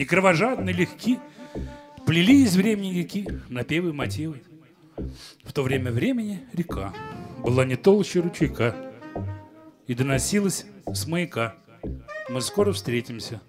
Не 0.05 0.07
кровожадны, 0.07 0.69
легки. 0.69 1.17
Плели 2.05 2.43
из 2.43 2.55
времени 2.55 2.93
реки 2.93 3.27
напевы 3.49 3.91
мотивы. 3.91 4.43
В 5.43 5.51
то 5.51 5.63
время 5.63 5.91
времени 5.91 6.41
река 6.53 6.93
была 7.43 7.65
не 7.65 7.75
толще 7.75 8.19
ручейка 8.19 8.75
и 9.87 9.95
доносилась 9.95 10.67
с 10.85 11.07
маяка. 11.07 11.55
Мы 12.29 12.41
скоро 12.41 12.71
встретимся. 12.71 13.41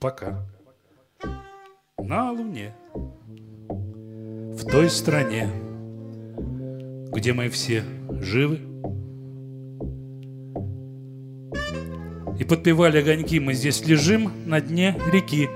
Пока. 0.00 0.44
На 1.98 2.32
Луне. 2.32 2.74
В 3.68 4.68
той 4.68 4.90
стране, 4.90 5.48
где 7.12 7.32
мы 7.32 7.48
все 7.48 7.84
живы. 8.20 8.58
И 12.40 12.44
подпевали 12.44 12.98
огоньки, 12.98 13.38
мы 13.38 13.54
здесь 13.54 13.86
лежим 13.86 14.32
на 14.46 14.60
дне 14.60 14.98
реки. 15.12 15.48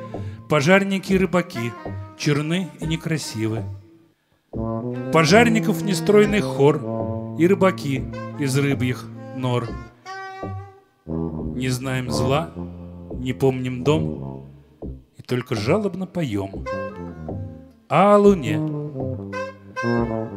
Пожарники 0.49 1.13
и 1.13 1.19
рыбаки, 1.19 1.73
черны 2.17 2.69
и 2.81 2.87
некрасивы. 2.87 3.65
Пожарников 5.13 5.83
нестройный 5.83 6.41
хор 6.41 7.37
и 7.39 7.47
рыбаки 7.47 8.05
из 8.39 8.57
рыбьих 8.57 9.09
нор. 9.37 9.69
Не 11.05 11.69
знаем 11.69 12.11
зла, 12.11 12.53
не 13.15 13.33
помним 13.33 13.83
дом 13.83 14.47
и 15.17 15.23
только 15.23 15.57
жалобно 15.57 16.07
поем. 16.07 16.65
О 17.89 18.17
луне, 18.17 18.59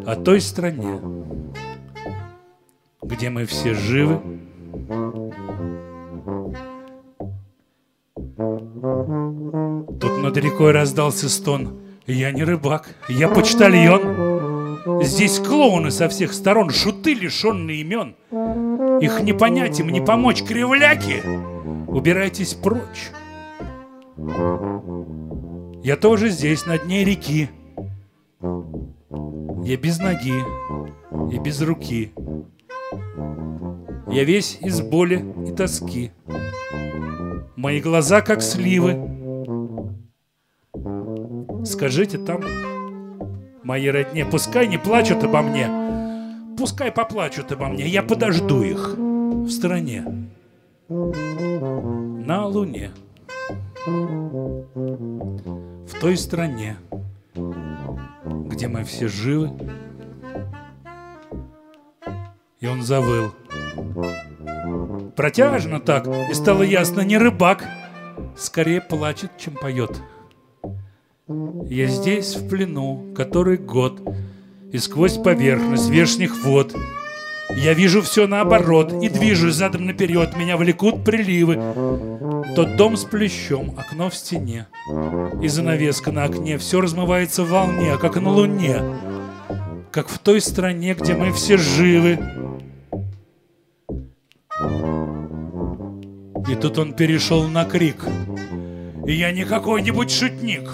о 0.05 0.15
той 0.15 0.41
стране, 0.41 0.99
где 3.03 3.29
мы 3.29 3.45
все 3.45 3.73
живы. 3.75 4.21
Рекой 10.39 10.71
раздался 10.71 11.29
стон. 11.29 11.79
Я 12.07 12.31
не 12.31 12.43
рыбак, 12.43 12.95
я 13.07 13.27
почтальон. 13.29 15.01
Здесь 15.03 15.39
клоуны 15.39 15.91
со 15.91 16.09
всех 16.09 16.33
сторон, 16.33 16.71
шуты, 16.71 17.13
лишенные 17.13 17.81
имен. 17.81 18.15
Их 19.01 19.21
не 19.21 19.33
понять 19.33 19.79
им, 19.79 19.89
не 19.89 20.01
помочь, 20.01 20.43
кривляки. 20.43 21.21
Убирайтесь 21.87 22.53
прочь. 22.53 23.11
Я 25.83 25.95
тоже 25.95 26.29
здесь, 26.29 26.65
на 26.65 26.77
дне 26.77 27.03
реки. 27.03 27.49
Я 28.41 29.77
без 29.77 29.99
ноги 29.99 30.33
и 31.31 31.37
без 31.37 31.61
руки. 31.61 32.11
Я 34.11 34.23
весь 34.23 34.57
из 34.61 34.81
боли 34.81 35.23
и 35.47 35.51
тоски. 35.51 36.11
Мои 37.55 37.79
глаза 37.79 38.21
как 38.21 38.41
сливы. 38.41 39.18
Скажите 41.65 42.17
там, 42.17 42.41
мои 43.63 43.87
родне, 43.87 44.25
пускай 44.25 44.67
не 44.67 44.77
плачут 44.77 45.23
обо 45.23 45.41
мне. 45.41 45.69
Пускай 46.57 46.91
поплачут 46.91 47.51
обо 47.51 47.67
мне, 47.67 47.87
я 47.87 48.03
подожду 48.03 48.61
их 48.61 48.95
в 48.97 49.49
стороне. 49.49 50.29
На 50.89 52.45
луне. 52.45 52.91
В 53.85 54.65
той 56.01 56.17
стране, 56.17 56.77
где 57.33 58.67
мы 58.67 58.83
все 58.83 59.07
живы. 59.07 59.51
И 62.59 62.67
он 62.67 62.81
завыл. 62.81 63.31
Протяжно 65.15 65.79
так, 65.79 66.07
и 66.07 66.33
стало 66.33 66.63
ясно, 66.63 67.01
не 67.01 67.17
рыбак. 67.17 67.65
Скорее 68.37 68.81
плачет, 68.81 69.31
чем 69.37 69.55
поет. 69.55 70.01
Я 71.69 71.85
здесь 71.85 72.35
в 72.35 72.49
плену, 72.49 73.13
который 73.15 73.57
год, 73.57 74.01
И 74.71 74.79
сквозь 74.79 75.17
поверхность 75.17 75.87
верхних 75.87 76.43
вод. 76.43 76.75
Я 77.55 77.73
вижу 77.73 78.01
все 78.01 78.25
наоборот 78.27 78.93
И 79.03 79.09
движусь 79.09 79.55
задом 79.55 79.85
наперед 79.85 80.35
Меня 80.37 80.57
влекут 80.57 81.03
приливы. 81.03 81.59
Тот 82.55 82.75
дом 82.77 82.97
с 82.97 83.03
плещом, 83.03 83.75
окно 83.77 84.09
в 84.09 84.15
стене. 84.15 84.67
И 85.39 85.47
занавеска 85.47 86.11
на 86.11 86.23
окне. 86.23 86.57
Все 86.57 86.81
размывается 86.81 87.43
в 87.43 87.49
волне, 87.49 87.95
как 88.01 88.15
на 88.15 88.31
луне. 88.31 88.81
Как 89.91 90.09
в 90.09 90.17
той 90.17 90.41
стране, 90.41 90.95
где 90.95 91.13
мы 91.13 91.31
все 91.31 91.57
живы. 91.57 92.17
И 96.49 96.55
тут 96.55 96.79
он 96.79 96.93
перешел 96.93 97.47
на 97.47 97.65
крик. 97.65 98.03
И 99.05 99.13
я 99.13 99.31
не 99.31 99.45
какой-нибудь 99.45 100.09
шутник. 100.09 100.71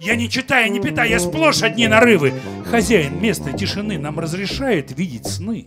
Я 0.00 0.16
не 0.16 0.30
читаю, 0.30 0.72
не 0.72 0.80
питаю, 0.80 1.10
я 1.10 1.20
сплошь 1.20 1.62
одни 1.62 1.86
нарывы. 1.86 2.32
Хозяин 2.64 3.20
местной 3.20 3.52
тишины 3.52 3.98
нам 3.98 4.18
разрешает 4.18 4.96
видеть 4.96 5.26
сны. 5.26 5.66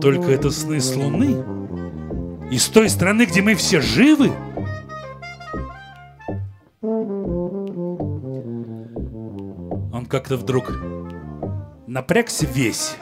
Только 0.00 0.30
это 0.30 0.52
сны 0.52 0.80
с 0.80 0.94
луны. 0.94 1.44
И 2.52 2.58
с 2.58 2.68
той 2.68 2.88
страны, 2.88 3.24
где 3.24 3.42
мы 3.42 3.56
все 3.56 3.80
живы. 3.80 4.30
Он 9.92 10.06
как-то 10.08 10.36
вдруг 10.36 10.72
напрягся 11.88 12.46
весь 12.46 12.94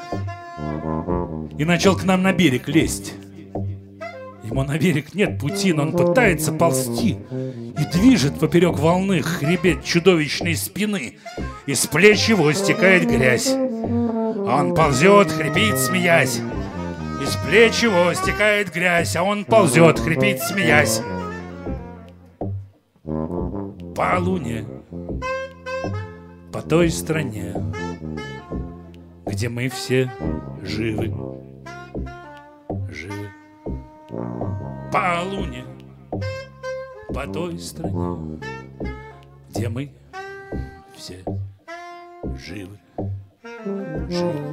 и 1.59 1.67
начал 1.67 1.97
к 1.97 2.05
нам 2.05 2.23
на 2.23 2.33
берег 2.33 2.67
лезть. 2.69 3.13
Ему 4.43 4.63
на 4.63 4.79
берег 4.79 5.15
нет 5.15 5.39
пути, 5.39 5.75
но 5.75 5.83
он 5.83 5.93
пытается 5.93 6.51
ползти 6.51 7.19
и 7.79 7.85
движет 7.87 8.39
поперек 8.39 8.79
волны 8.79 9.23
хребет 9.23 9.85
чудовищной 9.85 10.57
спины. 10.57 11.19
Из 11.67 11.87
плеч 11.87 12.29
его 12.29 12.53
стекает 12.53 13.09
грязь. 13.09 13.49
Он 13.53 14.75
ползет, 14.75 15.31
хрипит, 15.33 15.79
смеясь. 15.79 16.41
Из 17.23 17.37
плеч 17.37 17.83
его 17.83 18.13
стекает 18.15 18.73
грязь, 18.73 19.17
а 19.17 19.23
он 19.23 19.45
ползет, 19.45 19.99
хрипит, 19.99 20.41
смеясь. 20.41 21.01
По 23.97 24.19
луне, 24.19 24.65
по 26.53 26.61
той 26.61 26.91
стране, 26.91 27.55
где 29.27 29.49
мы 29.49 29.69
все 29.69 30.13
живы. 30.63 31.15
Живы 32.91 33.31
по 34.95 35.25
луне, 35.25 35.64
по 37.15 37.27
той 37.29 37.59
стране, 37.61 38.41
где 39.49 39.69
мы 39.69 39.93
все 40.97 41.25
живы, 42.37 42.81
живы. 44.11 44.45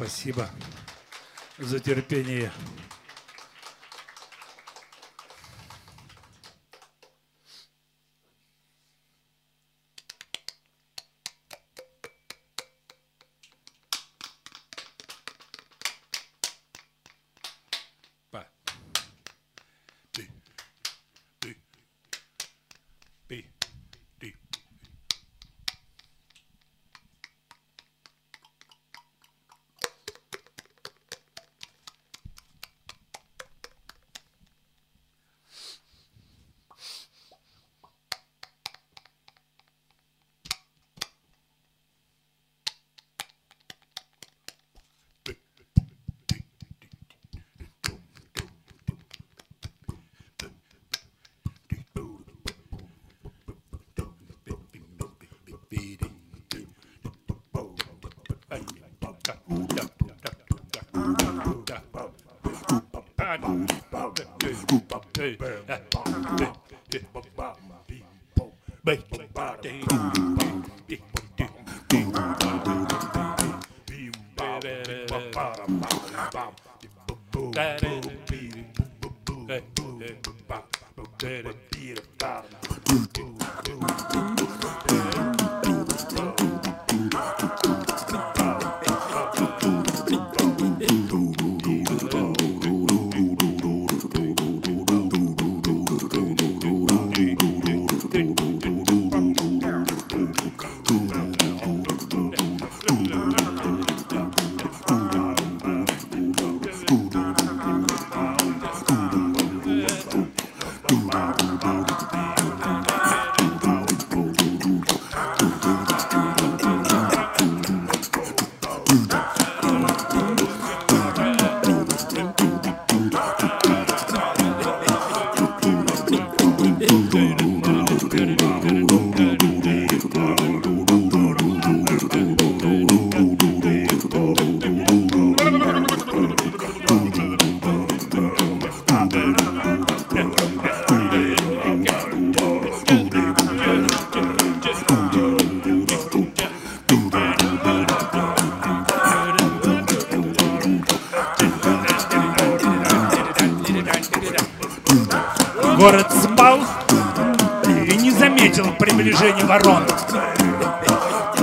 Спасибо 0.00 0.48
за 1.58 1.78
терпение. 1.78 2.50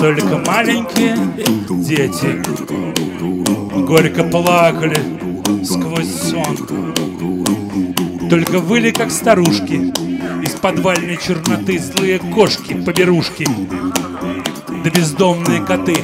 Только 0.08 0.38
маленькие 0.38 1.18
дети 1.70 2.42
горько 3.86 4.24
плакали 4.24 4.98
сквозь 5.66 6.22
сон. 6.22 6.56
Только 8.30 8.60
выли, 8.60 8.92
как 8.92 9.12
старушки, 9.12 9.92
из 10.42 10.52
подвальной 10.52 11.18
черноты 11.18 11.78
злые 11.78 12.20
кошки-поберушки, 12.20 13.50
да 14.82 14.90
бездомные 14.90 15.62
коты. 15.66 15.98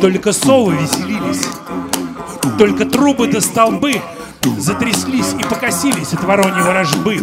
Только 0.00 0.32
совы 0.32 0.72
веселились, 0.72 1.46
только 2.56 2.86
трубы 2.86 3.26
да 3.26 3.42
столбы 3.42 4.00
затряслись 4.56 5.34
и 5.38 5.42
покосились 5.42 6.14
от 6.14 6.24
вороньего 6.24 6.72
рожбы. 6.72 7.20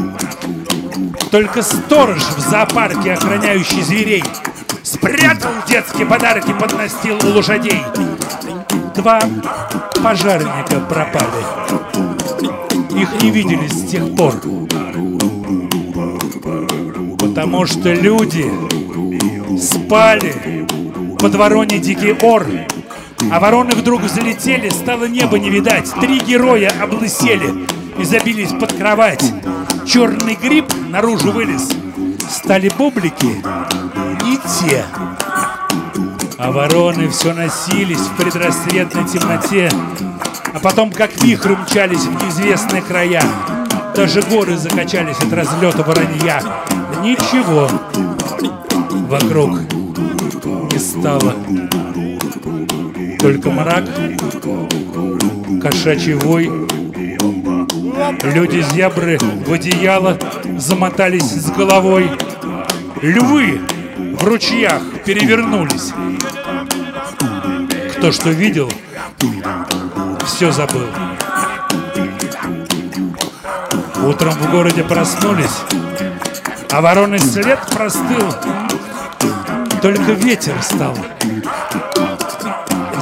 Только 1.32 1.64
сторож 1.64 2.22
в 2.22 2.40
зоопарке, 2.40 3.14
охраняющий 3.14 3.82
зверей, 3.82 4.24
спрятал 5.02 5.52
детские 5.68 6.06
подарки 6.06 6.54
под 6.54 6.78
настил 6.78 7.18
у 7.24 7.34
лошадей. 7.34 7.82
Два 8.96 9.20
пожарника 10.04 10.80
пропали. 10.88 11.26
Их 12.96 13.22
не 13.24 13.32
видели 13.32 13.68
с 13.68 13.90
тех 13.90 14.16
пор. 14.16 14.36
Потому 17.18 17.66
что 17.66 17.92
люди 17.92 18.52
спали 19.60 20.68
под 21.20 21.34
вороне 21.34 21.80
дикий 21.80 22.16
ор. 22.22 22.46
А 23.32 23.40
вороны 23.40 23.72
вдруг 23.72 24.02
взлетели, 24.02 24.70
стало 24.70 25.06
небо 25.06 25.40
не 25.40 25.50
видать. 25.50 25.92
Три 26.00 26.20
героя 26.20 26.72
облысели 26.80 27.66
и 27.98 28.04
забились 28.04 28.52
под 28.52 28.74
кровать. 28.74 29.24
Черный 29.88 30.36
гриб 30.36 30.66
наружу 30.90 31.32
вылез. 31.32 31.70
Стали 32.30 32.70
бублики 32.78 33.42
не 34.32 34.38
те. 34.38 34.86
А 36.38 36.52
вороны 36.52 37.10
все 37.10 37.34
носились 37.34 38.00
в 38.00 38.16
предрассветной 38.16 39.06
темноте, 39.06 39.70
а 40.54 40.60
потом 40.60 40.92
как 40.92 41.22
вихрь 41.22 41.52
умчались 41.52 42.06
в 42.06 42.24
неизвестные 42.24 42.82
края. 42.82 43.24
Даже 43.96 44.22
горы 44.22 44.58
закачались 44.58 45.18
от 45.18 45.34
разлета 45.34 45.84
воронья. 45.84 46.42
Ничего 47.04 47.68
вокруг 49.10 49.60
не 50.72 50.80
стало. 50.80 51.36
Только 53.20 53.52
мрак, 53.52 53.84
кошачий 55.62 56.14
вой, 56.14 56.50
люди-зебры 58.24 59.20
в 59.46 59.52
одеяло 59.52 60.18
замотались 60.58 61.30
с 61.30 61.52
головой. 61.52 62.10
Львы 63.02 63.60
в 64.22 64.24
ручьях 64.24 64.84
перевернулись. 65.04 65.94
Кто 67.98 68.12
что 68.12 68.30
видел, 68.30 68.72
все 70.26 70.52
забыл. 70.52 70.88
Утром 74.06 74.34
в 74.34 74.52
городе 74.52 74.84
проснулись, 74.84 75.62
а 76.72 76.82
вороны 76.82 77.18
след 77.18 77.60
простыл. 77.74 78.32
Только 79.82 80.12
ветер 80.12 80.56
стал 80.62 80.96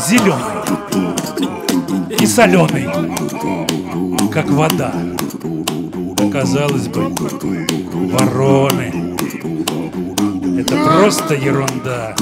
зеленый 0.07 0.39
и 2.17 2.25
соленый, 2.25 2.89
как 4.31 4.49
вода. 4.49 4.93
Казалось 6.31 6.87
бы, 6.87 7.09
вороны. 8.11 9.08
Это 10.69 10.85
просто 10.99 11.33
ерунда. 11.33 12.15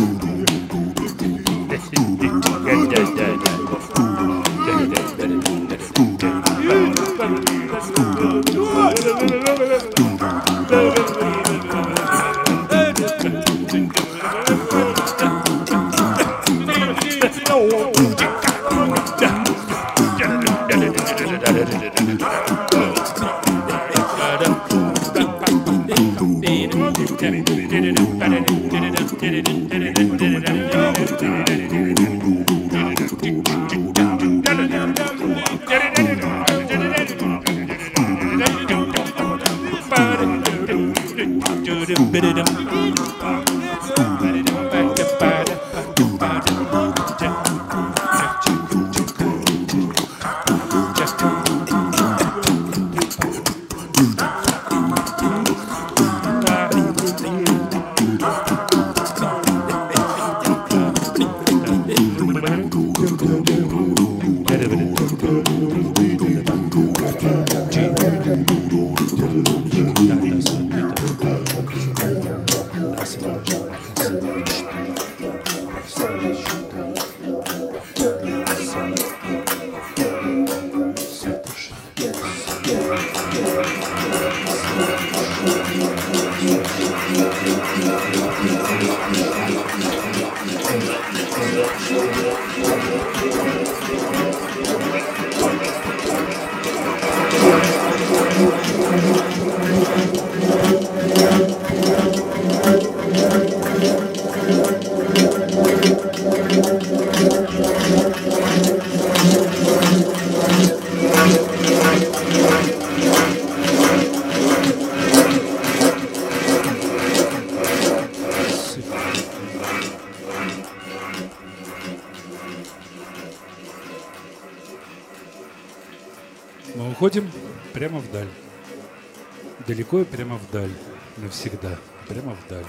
Далеко 129.68 130.00
и 130.00 130.06
прямо 130.06 130.38
вдаль. 130.38 130.72
Навсегда. 131.18 131.78
Прямо 132.08 132.36
вдаль. 132.36 132.66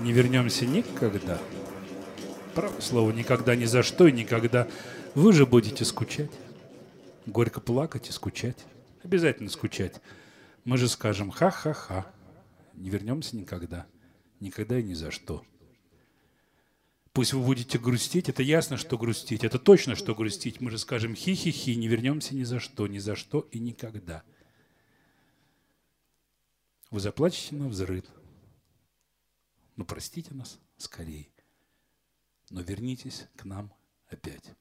Не 0.00 0.12
вернемся 0.12 0.66
никогда. 0.66 1.40
Право 2.56 2.80
слово, 2.80 3.12
никогда, 3.12 3.54
ни 3.54 3.66
за 3.66 3.84
что 3.84 4.08
и 4.08 4.12
никогда. 4.12 4.66
Вы 5.14 5.32
же 5.32 5.46
будете 5.46 5.84
скучать. 5.84 6.32
Горько 7.24 7.60
плакать 7.60 8.08
и 8.08 8.12
скучать. 8.12 8.56
Обязательно 9.04 9.48
скучать. 9.48 10.00
Мы 10.64 10.76
же 10.76 10.88
скажем 10.88 11.30
ха-ха-ха. 11.30 12.04
Не 12.74 12.90
вернемся 12.90 13.36
никогда. 13.36 13.86
Никогда 14.40 14.76
и 14.76 14.82
ни 14.82 14.94
за 14.94 15.12
что. 15.12 15.44
Пусть 17.12 17.32
вы 17.32 17.42
будете 17.42 17.78
грустить, 17.78 18.28
это 18.28 18.42
ясно, 18.42 18.76
что 18.76 18.98
грустить, 18.98 19.44
это 19.44 19.60
точно, 19.60 19.94
что 19.94 20.16
грустить. 20.16 20.60
Мы 20.60 20.72
же 20.72 20.78
скажем 20.78 21.14
хи-хи-хи, 21.14 21.76
не 21.76 21.86
вернемся 21.86 22.34
ни 22.34 22.42
за 22.42 22.58
что, 22.58 22.88
ни 22.88 22.98
за 22.98 23.14
что 23.14 23.46
и 23.52 23.60
никогда. 23.60 24.24
Вы 26.90 27.00
заплачете 27.00 27.54
на 27.54 27.68
взрыв. 27.68 28.04
Ну, 29.76 29.84
простите 29.84 30.34
нас 30.34 30.58
скорее. 30.76 31.28
Но 32.50 32.62
вернитесь 32.62 33.26
к 33.36 33.44
нам 33.44 33.72
опять. 34.08 34.52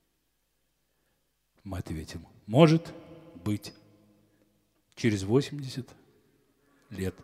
Мы 1.63 1.79
ответим, 1.79 2.27
может 2.45 2.93
быть, 3.43 3.73
через 4.95 5.23
80 5.23 5.89
лет 6.91 7.15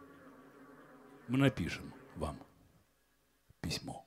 мы 1.27 1.37
напишем 1.37 1.93
вам 2.15 2.39
письмо. 3.61 4.04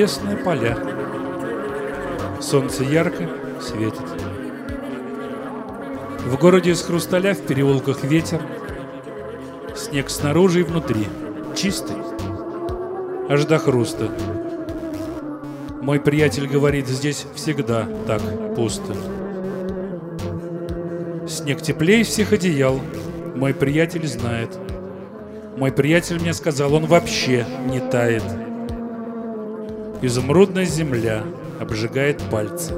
Небесные 0.00 0.36
поля. 0.38 0.78
Солнце 2.40 2.84
ярко 2.84 3.28
светит. 3.60 4.00
В 6.24 6.38
городе 6.38 6.70
из 6.70 6.80
хрусталя, 6.80 7.34
в 7.34 7.40
переулках 7.40 8.02
ветер. 8.02 8.40
Снег 9.76 10.08
снаружи 10.08 10.60
и 10.60 10.62
внутри. 10.62 11.06
Чистый. 11.54 11.96
Аж 13.28 13.44
до 13.44 13.58
хруста. 13.58 14.10
Мой 15.82 16.00
приятель 16.00 16.46
говорит, 16.46 16.88
здесь 16.88 17.26
всегда 17.34 17.86
так 18.06 18.22
пусто. 18.54 18.96
Снег 21.28 21.60
теплее 21.60 22.04
всех 22.04 22.32
одеял. 22.32 22.80
Мой 23.34 23.52
приятель 23.52 24.06
знает. 24.06 24.58
Мой 25.58 25.72
приятель 25.72 26.18
мне 26.20 26.32
сказал, 26.32 26.72
он 26.72 26.86
вообще 26.86 27.44
не 27.66 27.80
тает. 27.80 28.24
Изумрудная 30.02 30.64
земля 30.64 31.24
обжигает 31.60 32.22
пальцы. 32.30 32.72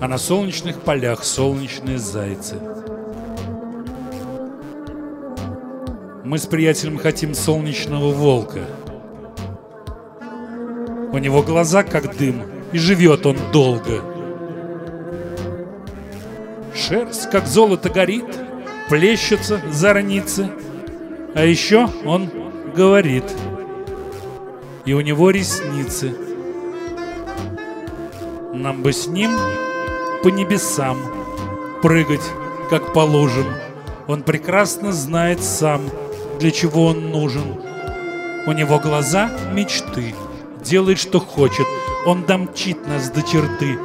А 0.00 0.06
на 0.06 0.16
солнечных 0.16 0.80
полях 0.80 1.24
солнечные 1.24 1.98
зайцы. 1.98 2.54
Мы 6.24 6.38
с 6.38 6.46
приятелем 6.46 6.98
хотим 6.98 7.34
солнечного 7.34 8.12
волка. 8.12 8.60
У 11.12 11.18
него 11.18 11.42
глаза 11.42 11.82
как 11.82 12.16
дым, 12.16 12.42
и 12.70 12.78
живет 12.78 13.26
он 13.26 13.38
долго. 13.52 14.04
Шерсть, 16.76 17.28
как 17.28 17.48
золото, 17.48 17.90
горит, 17.90 18.26
плещутся 18.88 19.60
зорницы. 19.72 20.48
А 21.34 21.44
еще 21.44 21.88
он 22.04 22.30
говорит, 22.76 23.24
и 24.88 24.94
у 24.94 25.02
него 25.02 25.28
ресницы. 25.28 26.14
Нам 28.54 28.82
бы 28.82 28.94
с 28.94 29.06
ним 29.06 29.30
по 30.22 30.28
небесам 30.28 30.96
прыгать, 31.82 32.22
как 32.70 32.94
положим. 32.94 33.44
Он 34.06 34.22
прекрасно 34.22 34.92
знает 34.92 35.44
сам, 35.44 35.82
для 36.40 36.50
чего 36.50 36.86
он 36.86 37.10
нужен. 37.10 37.60
У 38.46 38.52
него 38.52 38.78
глаза 38.78 39.30
мечты, 39.52 40.14
делает, 40.64 40.98
что 40.98 41.20
хочет. 41.20 41.66
Он 42.06 42.22
домчит 42.22 42.86
нас 42.86 43.10
до 43.10 43.20
черты. 43.20 43.78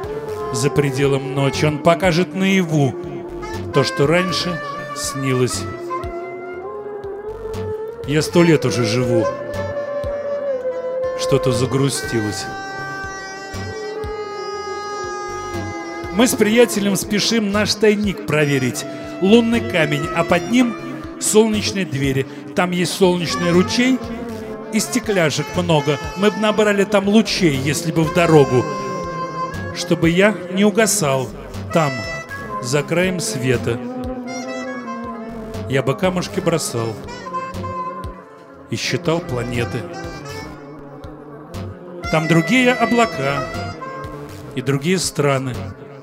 За 0.54 0.70
пределом 0.70 1.34
ночи 1.34 1.66
он 1.66 1.80
покажет 1.80 2.34
наяву 2.34 2.94
то, 3.74 3.84
что 3.84 4.06
раньше 4.06 4.58
снилось. 4.96 5.64
Я 8.06 8.22
сто 8.22 8.42
лет 8.42 8.64
уже 8.64 8.84
живу. 8.84 9.26
Что-то 11.34 11.50
загрустилось. 11.50 12.46
Мы 16.12 16.28
с 16.28 16.36
приятелем 16.36 16.94
спешим 16.94 17.50
наш 17.50 17.74
тайник 17.74 18.24
проверить. 18.24 18.84
Лунный 19.20 19.58
камень, 19.60 20.06
а 20.14 20.22
под 20.22 20.52
ним 20.52 20.76
солнечные 21.20 21.86
двери. 21.86 22.24
Там 22.54 22.70
есть 22.70 22.92
солнечный 22.92 23.50
ручей 23.50 23.98
и 24.72 24.78
стекляшек 24.78 25.46
много. 25.56 25.98
Мы 26.18 26.30
бы 26.30 26.38
набрали 26.38 26.84
там 26.84 27.08
лучей, 27.08 27.56
если 27.56 27.90
бы 27.90 28.04
в 28.04 28.14
дорогу. 28.14 28.64
Чтобы 29.74 30.10
я 30.10 30.36
не 30.52 30.64
угасал 30.64 31.28
там, 31.72 31.90
за 32.62 32.84
краем 32.84 33.18
света. 33.18 33.80
Я 35.68 35.82
бы 35.82 35.96
камушки 35.96 36.38
бросал 36.38 36.94
и 38.70 38.76
считал 38.76 39.18
планеты. 39.18 39.82
Там 42.10 42.28
другие 42.28 42.72
облака 42.72 43.44
и 44.54 44.62
другие 44.62 44.98
страны. 44.98 45.54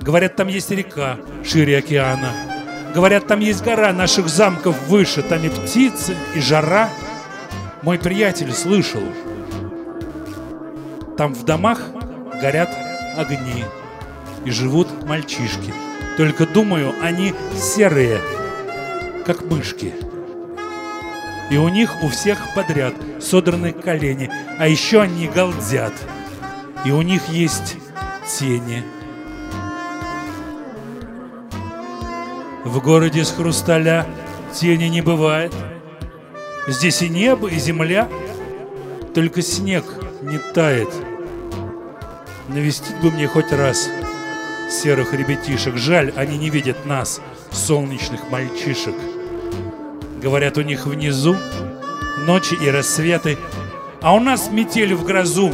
Говорят, 0.02 0.36
там 0.36 0.48
есть 0.48 0.72
река 0.72 1.18
шире 1.44 1.78
океана. 1.78 2.34
Говорят, 2.94 3.28
там 3.28 3.40
есть 3.40 3.64
гора 3.64 3.94
наших 3.94 4.28
замков 4.28 4.76
выше. 4.88 5.22
Там 5.22 5.44
и 5.44 5.50
птицы, 5.50 6.16
и 6.36 6.42
жара. 6.42 6.90
Мой 7.84 7.98
приятель 7.98 8.52
слышал. 8.52 9.04
Там 11.18 11.34
в 11.34 11.46
домах 11.46 11.80
горят 12.42 12.70
огни. 13.16 13.64
И 14.44 14.52
живут 14.52 14.88
мальчишки. 15.06 15.74
Только 16.18 16.46
думаю, 16.46 16.94
они 17.02 17.34
серые, 17.56 18.20
как 19.26 19.44
мышки. 19.46 19.94
И 21.52 21.58
у 21.58 21.68
них 21.68 22.02
у 22.02 22.08
всех 22.08 22.40
подряд 22.56 22.94
содраны 23.20 23.74
колени, 23.74 24.32
а 24.58 24.70
еще 24.70 25.02
они 25.02 25.28
галдят. 25.28 25.92
И 26.86 26.92
у 26.92 27.02
них 27.02 27.28
есть 27.28 27.76
тени. 28.26 28.86
В 32.64 32.80
городе 32.80 33.26
с 33.26 33.32
хрусталя 33.32 34.08
тени 34.54 34.86
не 34.86 35.02
бывает. 35.02 35.54
Здесь 36.70 37.02
и 37.02 37.10
небо, 37.10 37.50
и 37.50 37.60
земля, 37.60 38.08
только 39.14 39.42
снег 39.42 39.84
не 40.22 40.38
тает. 40.38 40.90
Навестить 42.48 42.98
бы 43.02 43.12
мне 43.12 43.28
хоть 43.28 43.52
раз 43.52 43.90
серых 44.70 45.14
ребятишек. 45.14 45.76
Жаль, 45.76 46.14
они 46.16 46.38
не 46.38 46.50
видят 46.50 46.86
нас, 46.86 47.20
солнечных 47.52 48.30
мальчишек. 48.30 48.96
Говорят, 50.22 50.58
у 50.58 50.62
них 50.62 50.86
внизу 50.86 51.36
ночи 52.26 52.54
и 52.54 52.70
рассветы, 52.70 53.38
а 54.02 54.14
у 54.14 54.20
нас 54.20 54.52
метель 54.52 54.94
в 54.94 55.04
грозу. 55.04 55.52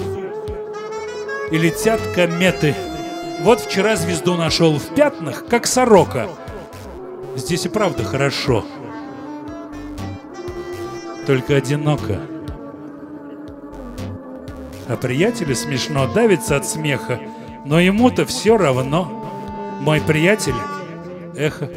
И 1.52 1.58
летят 1.58 2.02
кометы. 2.14 2.76
Вот 3.42 3.62
вчера 3.62 3.96
звезду 3.96 4.36
нашел 4.36 4.78
в 4.78 4.94
пятнах, 4.96 5.46
как 5.46 5.66
сорока— 5.68 6.28
Здесь 7.38 7.68
и 7.68 7.70
правда 7.70 8.04
хорошо. 8.04 8.66
Только 11.28 11.56
одиноко. 11.56 12.20
А 14.88 14.98
приятелю 14.98 15.56
смешно, 15.56 16.12
давится 16.12 16.56
от 16.56 16.66
смеха, 16.66 17.20
но 17.64 17.80
ему-то 17.80 18.26
все 18.26 18.58
равно. 18.58 19.30
Мой 19.82 20.02
приятель— 20.02 20.56
эхо. 21.36 21.70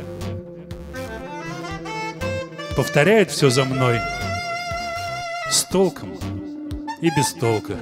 Повторяет 2.76 3.30
все 3.30 3.50
за 3.50 3.64
мной. 3.64 4.00
С 5.50 5.64
толком 5.64 6.16
и 7.00 7.10
без 7.10 7.32
толка. 7.34 7.76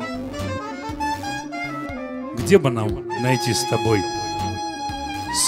Где 2.39 2.59
бы 2.59 2.71
нам 2.71 3.07
найти 3.21 3.53
с 3.53 3.65
тобой 3.65 4.03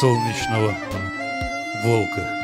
солнечного 0.01 0.75
волка. 1.85 2.40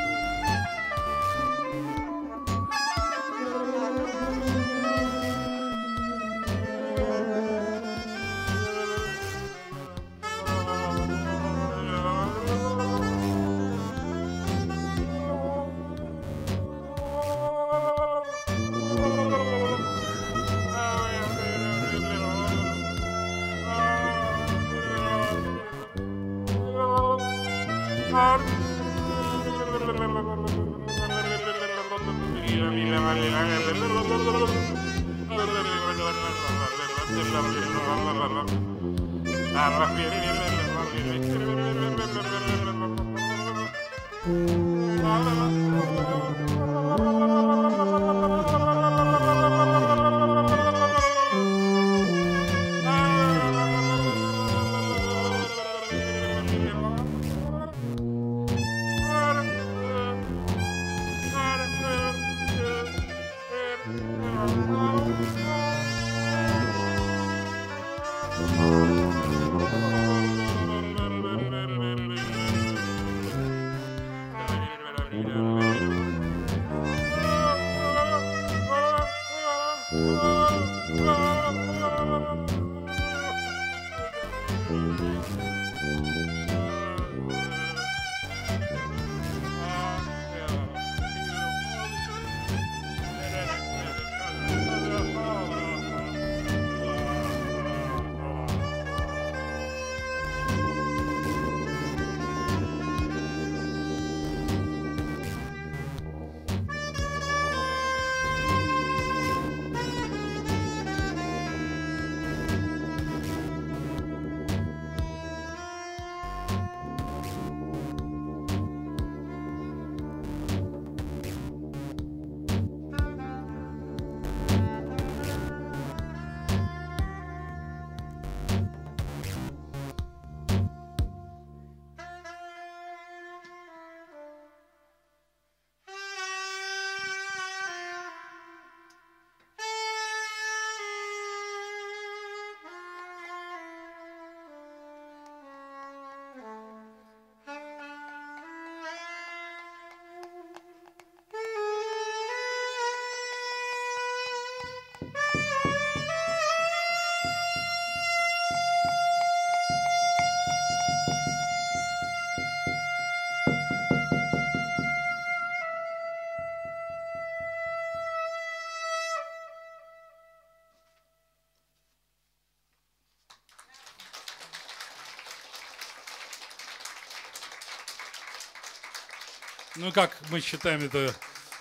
Ну 179.78 179.92
как 179.92 180.16
мы 180.30 180.40
считаем, 180.40 180.82
это 180.82 181.14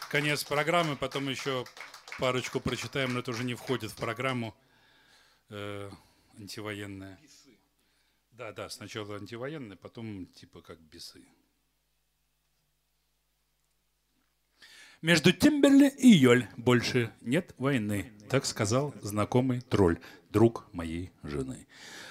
конец 0.09 0.43
программы, 0.43 0.95
потом 0.95 1.27
еще 1.27 1.65
парочку 2.17 2.61
прочитаем, 2.61 3.13
но 3.13 3.19
это 3.19 3.31
уже 3.31 3.43
не 3.43 3.55
входит 3.55 3.91
в 3.91 3.95
программу 3.95 4.55
э, 5.49 5.91
антивоенная. 6.39 7.19
Да, 8.31 8.53
да, 8.53 8.69
сначала 8.69 9.17
антивоенная, 9.17 9.75
потом 9.75 10.27
типа 10.27 10.61
как 10.61 10.79
бесы. 10.79 11.25
Между 15.01 15.33
Тимберли 15.33 15.89
и 15.89 16.07
Йоль 16.07 16.47
больше 16.55 17.13
нет 17.19 17.53
войны, 17.57 18.13
так 18.29 18.45
сказал 18.45 18.93
знакомый 19.01 19.59
тролль, 19.59 19.99
друг 20.29 20.65
моей 20.71 21.11
жены. 21.21 21.67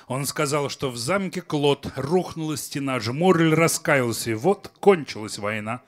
Он 0.06 0.26
сказал, 0.26 0.68
что 0.68 0.90
в 0.90 0.98
замке 0.98 1.40
Клод 1.40 1.90
рухнула 1.96 2.58
стена, 2.58 3.00
Жмурль 3.00 3.54
раскаялся, 3.54 4.30
и 4.30 4.34
вот 4.34 4.68
кончилась 4.80 5.38
война. 5.38 5.82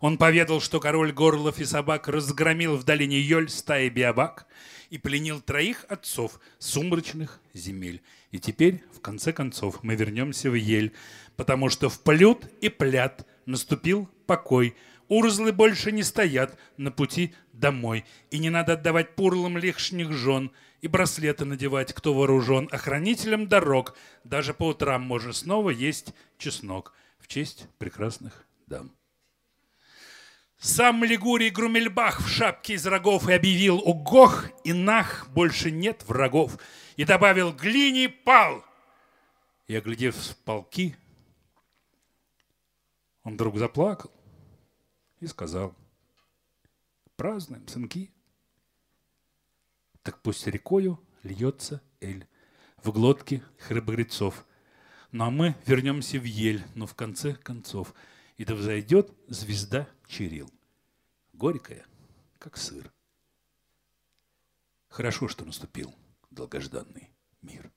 Он 0.00 0.18
поведал, 0.18 0.60
что 0.60 0.80
король 0.80 1.12
горлов 1.12 1.60
и 1.60 1.64
собак 1.64 2.08
разгромил 2.08 2.76
в 2.76 2.84
долине 2.84 3.20
Йоль 3.20 3.48
стаи 3.48 3.88
биобак 3.88 4.46
и 4.88 4.98
пленил 4.98 5.40
троих 5.40 5.84
отцов 5.88 6.40
сумрачных 6.58 7.40
земель. 7.54 8.02
И 8.32 8.38
теперь, 8.38 8.82
в 8.92 9.00
конце 9.00 9.32
концов, 9.32 9.82
мы 9.82 9.94
вернемся 9.94 10.50
в 10.50 10.54
Ель, 10.54 10.92
потому 11.36 11.68
что 11.68 11.88
в 11.88 12.00
плют 12.00 12.46
и 12.60 12.68
плят 12.68 13.26
наступил 13.46 14.08
покой– 14.26 14.74
Урзлы 15.10 15.50
больше 15.52 15.90
не 15.90 16.04
стоят 16.04 16.56
на 16.76 16.92
пути 16.92 17.34
домой, 17.52 18.04
и 18.30 18.38
не 18.38 18.48
надо 18.48 18.74
отдавать 18.74 19.16
пурлам 19.16 19.58
лишних 19.58 20.12
жен 20.12 20.52
и 20.82 20.86
браслеты 20.86 21.44
надевать, 21.44 21.92
кто 21.92 22.14
вооружен. 22.14 22.68
Охранителям 22.70 23.48
дорог 23.48 23.96
даже 24.22 24.54
по 24.54 24.68
утрам 24.68 25.02
можно 25.02 25.32
снова 25.32 25.70
есть 25.70 26.14
чеснок 26.38 26.94
в 27.18 27.26
честь 27.26 27.66
прекрасных 27.78 28.46
дам. 28.68 28.92
Сам 30.60 31.02
Лигурий 31.04 31.48
Грумельбах 31.48 32.20
в 32.20 32.28
шапке 32.28 32.74
из 32.74 32.86
рогов 32.86 33.26
и 33.26 33.32
объявил 33.32 33.78
«Угох 33.78 34.44
и 34.62 34.74
нах 34.74 35.26
больше 35.30 35.70
нет 35.70 36.04
врагов» 36.06 36.58
и 36.96 37.06
добавил 37.06 37.50
«Глини 37.50 38.08
пал!» 38.08 38.62
И, 39.68 39.74
оглядев 39.74 40.36
полки, 40.44 40.94
он 43.22 43.34
вдруг 43.34 43.56
заплакал 43.56 44.10
и 45.20 45.26
сказал, 45.26 45.74
празднуем, 47.16 47.66
сынки. 47.66 48.10
Так 50.02 50.20
пусть 50.20 50.46
рекою 50.46 51.00
льется 51.22 51.80
эль 52.02 52.26
в 52.82 52.92
глотке 52.92 53.42
храбрецов. 53.60 54.44
Ну 55.10 55.24
а 55.24 55.30
мы 55.30 55.54
вернемся 55.64 56.18
в 56.18 56.24
ель, 56.24 56.62
но 56.74 56.86
в 56.86 56.94
конце 56.94 57.32
концов. 57.32 57.94
И 58.36 58.44
да 58.44 58.54
взойдет 58.54 59.10
звезда 59.26 59.88
Чирил. 60.10 60.52
Горькая, 61.34 61.86
как 62.40 62.56
сыр. 62.56 62.92
Хорошо, 64.88 65.28
что 65.28 65.44
наступил 65.44 65.94
долгожданный 66.32 67.12
мир. 67.42 67.70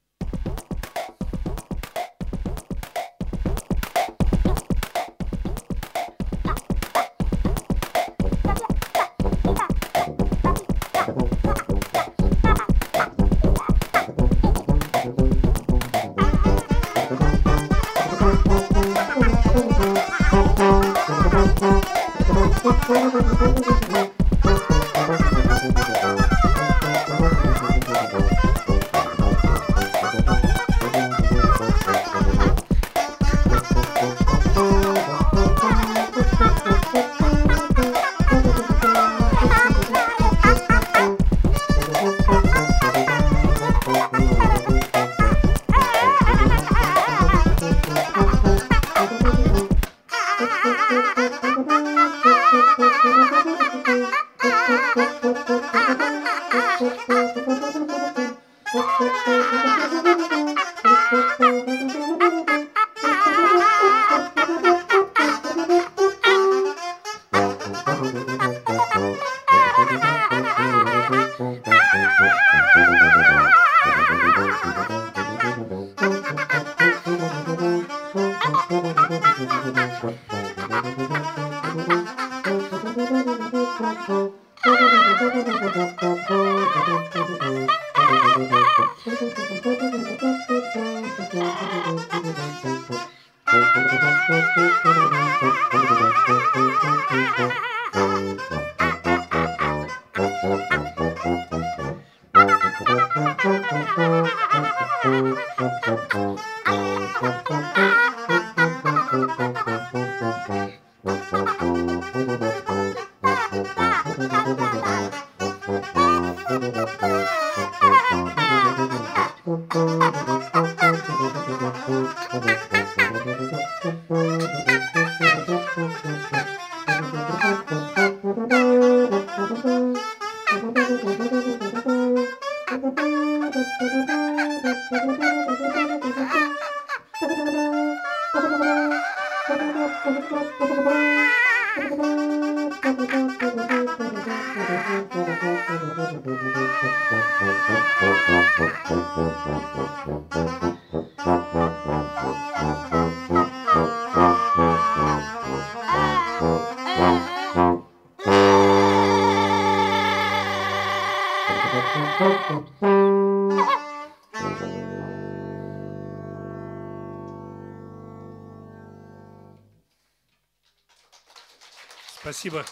Спасибо. 172.44 172.66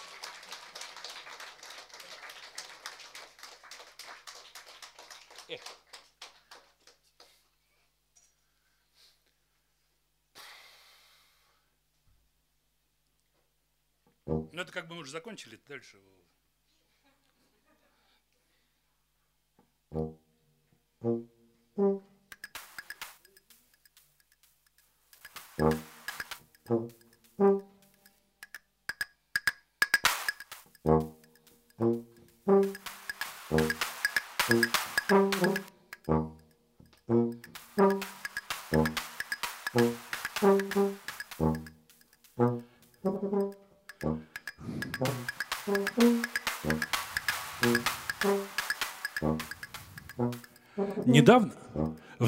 Ну, 14.26 14.50
это 14.62 14.74
как 14.74 14.90
бы 14.90 14.96
мы 14.96 15.02
уже 15.02 15.12
закончили, 15.12 15.58
дальше. 15.66 16.02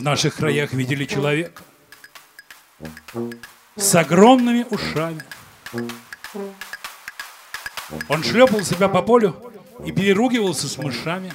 В 0.04 0.06
наших 0.06 0.36
краях 0.36 0.74
видели 0.74 1.06
человека 1.06 1.64
с 3.78 3.95
огромными 3.95 4.66
ушами. 4.70 5.24
Он 8.10 8.22
шлепал 8.22 8.60
себя 8.64 8.89
по 8.89 9.01
полю 9.01 9.34
и 9.86 9.93
переругивался 9.93 10.68
с 10.68 10.78
мышами. 10.78 11.32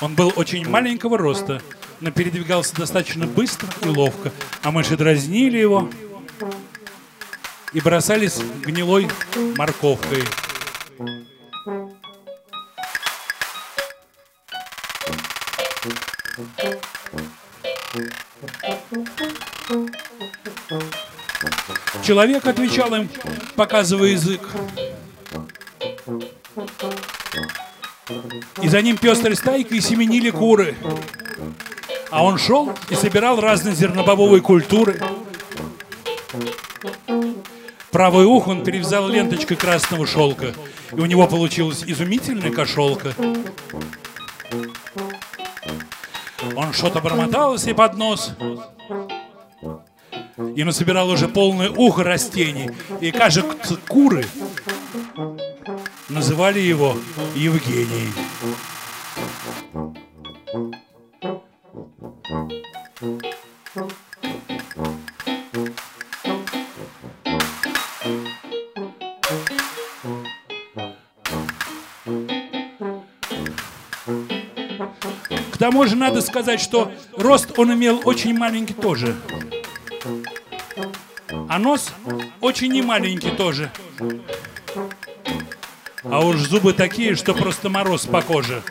Он 0.00 0.14
был 0.14 0.32
очень 0.36 0.68
маленького 0.68 1.18
роста, 1.18 1.60
но 1.98 2.12
передвигался 2.12 2.76
достаточно 2.76 3.26
быстро 3.26 3.68
и 3.82 3.88
ловко, 3.88 4.30
а 4.62 4.70
мыши 4.70 4.96
дразнили 4.96 5.58
его 5.58 5.90
и 7.72 7.80
бросались 7.80 8.38
гнилой 8.62 9.08
морковкой. 9.56 10.22
Человек 22.02 22.46
отвечал 22.46 22.94
им, 22.94 23.08
показывая 23.56 24.10
язык. 24.10 24.40
И 28.62 28.68
за 28.68 28.82
ним 28.82 28.96
пестрой 28.96 29.36
стайкой 29.36 29.80
семенили 29.80 30.30
куры. 30.30 30.74
А 32.10 32.24
он 32.24 32.38
шел 32.38 32.72
и 32.88 32.94
собирал 32.94 33.40
разные 33.40 33.74
зернобобовые 33.74 34.42
культуры. 34.42 35.00
Правое 37.90 38.26
ухо 38.26 38.50
он 38.50 38.64
перевязал 38.64 39.08
ленточкой 39.08 39.56
красного 39.56 40.06
шелка. 40.06 40.54
И 40.92 41.00
у 41.00 41.06
него 41.06 41.26
получилась 41.28 41.84
изумительная 41.86 42.50
кошелка. 42.50 43.14
Он 46.70 46.74
что-то 46.74 47.00
бормотал 47.00 47.58
себе 47.58 47.74
под 47.74 47.96
нос. 47.96 48.30
И 50.54 50.62
насобирал 50.62 51.10
уже 51.10 51.26
полное 51.26 51.68
ухо 51.68 52.04
растений. 52.04 52.70
И, 53.00 53.10
кажется, 53.10 53.76
куры 53.88 54.24
называли 56.08 56.60
его 56.60 56.94
Евгений. 57.34 58.12
Тому 75.80 75.88
же 75.88 75.96
надо 75.96 76.20
сказать, 76.20 76.60
что 76.60 76.92
рост 77.16 77.58
он 77.58 77.72
имел 77.72 78.02
очень 78.04 78.36
маленький 78.36 78.74
тоже. 78.74 79.16
А 81.48 81.58
нос 81.58 81.90
очень 82.42 82.70
немаленький 82.70 83.30
тоже. 83.30 83.70
А 86.04 86.20
уж 86.20 86.36
зубы 86.36 86.74
такие, 86.74 87.14
что 87.14 87.32
просто 87.32 87.70
мороз 87.70 88.04
по 88.04 88.20
коже. 88.20 88.62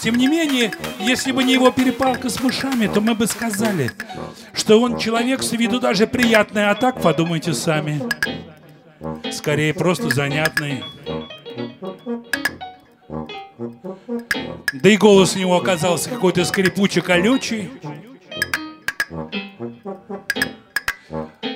Тем 0.00 0.16
не 0.16 0.26
менее, 0.26 0.72
если 0.98 1.30
бы 1.30 1.44
не 1.44 1.52
его 1.52 1.70
перепалка 1.70 2.28
с 2.28 2.42
мышами, 2.42 2.88
то 2.88 3.00
мы 3.00 3.14
бы 3.14 3.28
сказали, 3.28 3.92
что 4.52 4.80
он 4.80 4.98
человек 4.98 5.44
с 5.44 5.52
виду 5.52 5.78
даже 5.78 6.08
приятный, 6.08 6.68
а 6.68 6.74
так 6.74 7.00
подумайте 7.00 7.54
сами. 7.54 8.02
Скорее, 9.30 9.72
просто 9.74 10.10
занятный. 10.10 10.82
Да 14.72 14.90
и 14.90 14.96
голос 14.96 15.34
у 15.34 15.38
него 15.38 15.56
оказался 15.56 16.10
какой-то 16.10 16.44
скрипучий-колючий. 16.44 17.70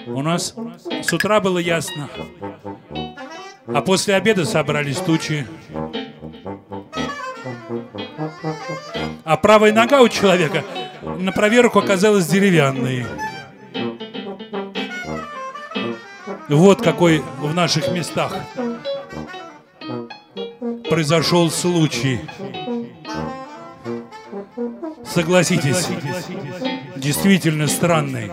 У 0.06 0.22
нас 0.22 0.54
с 1.02 1.12
утра 1.12 1.40
было 1.40 1.58
ясно, 1.58 2.08
а 3.66 3.80
после 3.82 4.14
обеда 4.14 4.44
собрались 4.44 4.98
тучи. 4.98 5.46
А 9.24 9.36
правая 9.36 9.72
нога 9.72 10.00
у 10.00 10.08
человека 10.08 10.64
на 11.02 11.32
проверку 11.32 11.78
оказалась 11.78 12.26
деревянной. 12.26 13.04
Вот 16.48 16.82
какой 16.82 17.22
в 17.40 17.54
наших 17.54 17.92
местах 17.92 18.36
произошел 20.88 21.50
случай. 21.50 22.20
Согласитесь, 25.12 25.88
действительно 26.96 27.66
странный. 27.66 28.30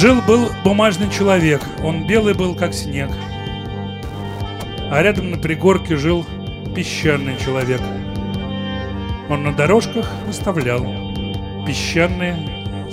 Жил-был 0.00 0.50
бумажный 0.62 1.10
человек, 1.10 1.60
он 1.82 2.06
белый 2.06 2.32
был, 2.32 2.54
как 2.54 2.72
снег. 2.72 3.10
А 4.92 5.02
рядом 5.02 5.32
на 5.32 5.38
пригорке 5.38 5.96
жил 5.96 6.24
песчаный 6.76 7.36
человек. 7.44 7.80
Он 9.28 9.42
на 9.42 9.52
дорожках 9.52 10.08
оставлял 10.28 10.86
песчаные 11.66 12.36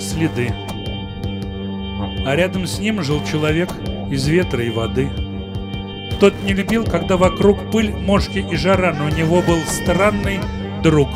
следы. 0.00 0.52
А 2.26 2.34
рядом 2.34 2.66
с 2.66 2.80
ним 2.80 3.00
жил 3.04 3.24
человек 3.24 3.70
из 4.10 4.26
ветра 4.26 4.64
и 4.64 4.70
воды. 4.70 5.08
Тот 6.18 6.34
не 6.42 6.54
любил, 6.54 6.82
когда 6.82 7.16
вокруг 7.16 7.70
пыль, 7.70 7.92
мошки 7.92 8.38
и 8.38 8.56
жара, 8.56 8.92
но 8.92 9.04
у 9.04 9.10
него 9.10 9.42
был 9.42 9.60
странный 9.68 10.40
друг 10.82 11.10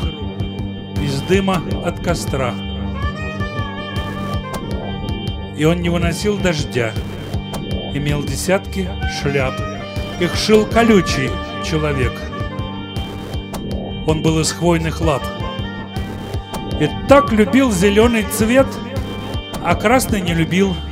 из 1.03 1.21
дыма 1.23 1.61
от 1.83 1.99
костра. 1.99 2.53
И 5.61 5.63
он 5.63 5.83
не 5.83 5.89
выносил 5.89 6.39
дождя, 6.39 6.91
имел 7.93 8.23
десятки 8.23 8.89
шляп. 9.21 9.53
Их 10.19 10.33
шил 10.35 10.65
колючий 10.65 11.29
человек. 11.63 12.13
Он 14.07 14.23
был 14.23 14.39
из 14.39 14.51
хвойных 14.51 15.01
лап. 15.01 15.21
И 16.79 16.89
так 17.07 17.31
любил 17.31 17.71
зеленый 17.71 18.23
цвет, 18.23 18.65
а 19.63 19.75
красный 19.75 20.21
не 20.21 20.33
любил– 20.33 20.75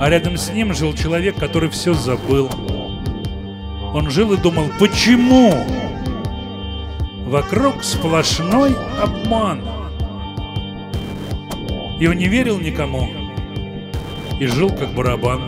а 0.00 0.10
рядом 0.10 0.36
с 0.36 0.50
ним 0.50 0.74
жил 0.74 0.92
человек, 0.94 1.36
который 1.36 1.70
все 1.70 1.94
забыл. 1.94 2.50
Он 3.94 4.10
жил 4.10 4.32
и 4.32 4.36
думал, 4.36 4.66
почему? 4.80 5.54
Вокруг 7.24 7.84
сплошной 7.84 8.74
обман. 9.00 9.77
И 11.98 12.06
он 12.06 12.16
не 12.16 12.28
верил 12.28 12.58
никому. 12.58 13.08
И 14.40 14.46
жил 14.46 14.70
как 14.70 14.94
барабан. 14.94 15.40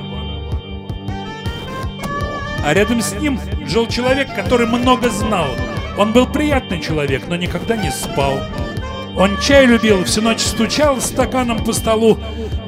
А 2.65 2.75
рядом 2.75 3.01
с 3.01 3.13
ним 3.13 3.39
жил 3.67 3.87
человек, 3.87 4.35
который 4.35 4.67
много 4.67 5.09
знал. 5.09 5.49
Он 5.97 6.13
был 6.13 6.27
приятный 6.27 6.81
человек, 6.81 7.25
но 7.29 7.37
никогда 7.37 7.77
не 7.77 7.91
спал. 7.91 8.39
Он 9.17 9.39
чай 9.39 9.67
любил, 9.67 10.05
всю 10.05 10.23
ночь 10.23 10.41
стучал 10.41 11.01
стаканом 11.01 11.65
по 11.65 11.73
столу. 11.73 12.19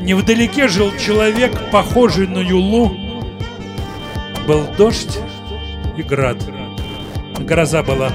Невдалеке 0.00 0.68
жил 0.68 0.92
человек, 0.96 1.52
похожий 1.70 2.26
на 2.26 2.38
Юлу. 2.38 2.96
Был 4.46 4.66
дождь 4.76 5.18
и 5.96 6.02
град. 6.02 6.36
Гроза 7.38 7.82
была 7.82 8.10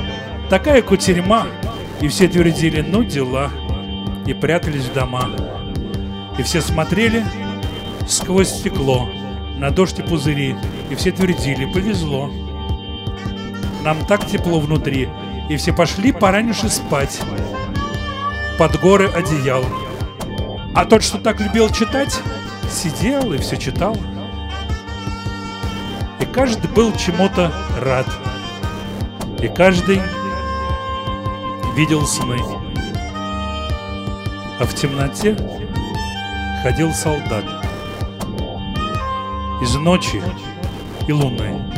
такая 0.49 0.81
кутерьма, 0.81 1.47
и 2.01 2.07
все 2.07 2.27
твердили 2.27 2.81
«ну 2.81 3.03
дела», 3.03 3.51
и 4.25 4.33
прятались 4.33 4.85
в 4.85 4.93
дома. 4.93 5.29
И 6.37 6.43
все 6.43 6.61
смотрели 6.61 7.25
сквозь 8.07 8.49
стекло 8.49 9.09
на 9.57 9.71
дождь 9.71 9.99
и 9.99 10.03
пузыри, 10.03 10.55
и 10.89 10.95
все 10.95 11.11
твердили 11.11 11.65
«повезло». 11.65 12.31
Нам 13.83 14.05
так 14.05 14.25
тепло 14.27 14.59
внутри, 14.59 15.09
и 15.49 15.57
все 15.57 15.73
пошли 15.73 16.11
пораньше 16.11 16.69
спать 16.69 17.21
под 18.57 18.79
горы 18.79 19.07
одеял. 19.07 19.63
А 20.73 20.85
тот, 20.85 21.03
что 21.03 21.19
так 21.19 21.39
любил 21.39 21.69
читать, 21.69 22.19
сидел 22.69 23.33
и 23.33 23.37
все 23.37 23.57
читал. 23.57 23.95
И 26.19 26.25
каждый 26.25 26.69
был 26.71 26.95
чему-то 26.95 27.53
рад. 27.79 28.07
И 29.41 29.47
каждый 29.47 30.01
видел 31.75 32.05
сны. 32.07 32.37
А 34.59 34.65
в 34.65 34.73
темноте 34.73 35.37
ходил 36.61 36.93
солдат. 36.93 37.45
Из 39.61 39.75
ночи 39.75 40.21
и 41.07 41.13
луны. 41.13 41.76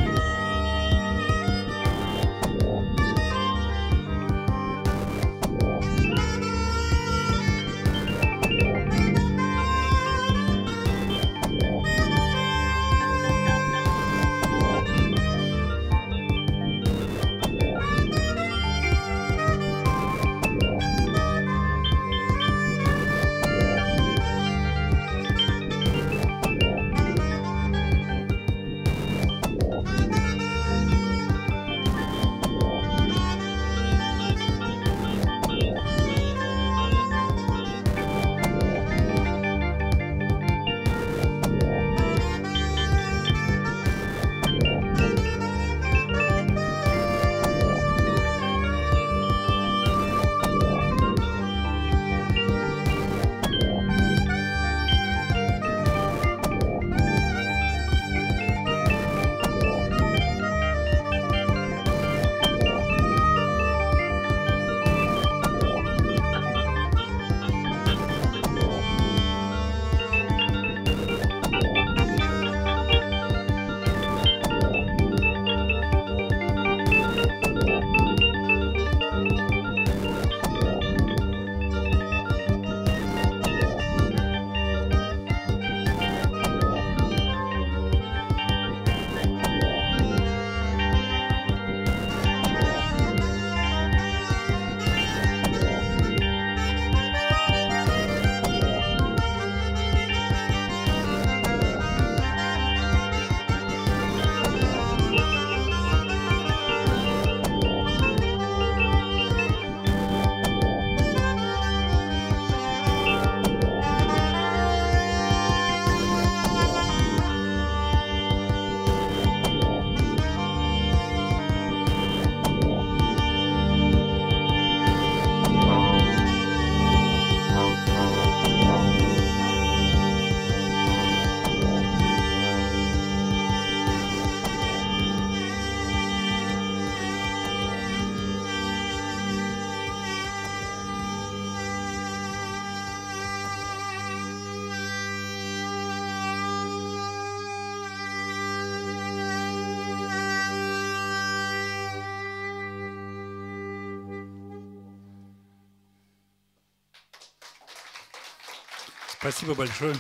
Спасибо 159.32 159.54
большое. 159.54 159.96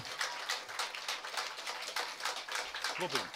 Хлопаем. 2.97 3.28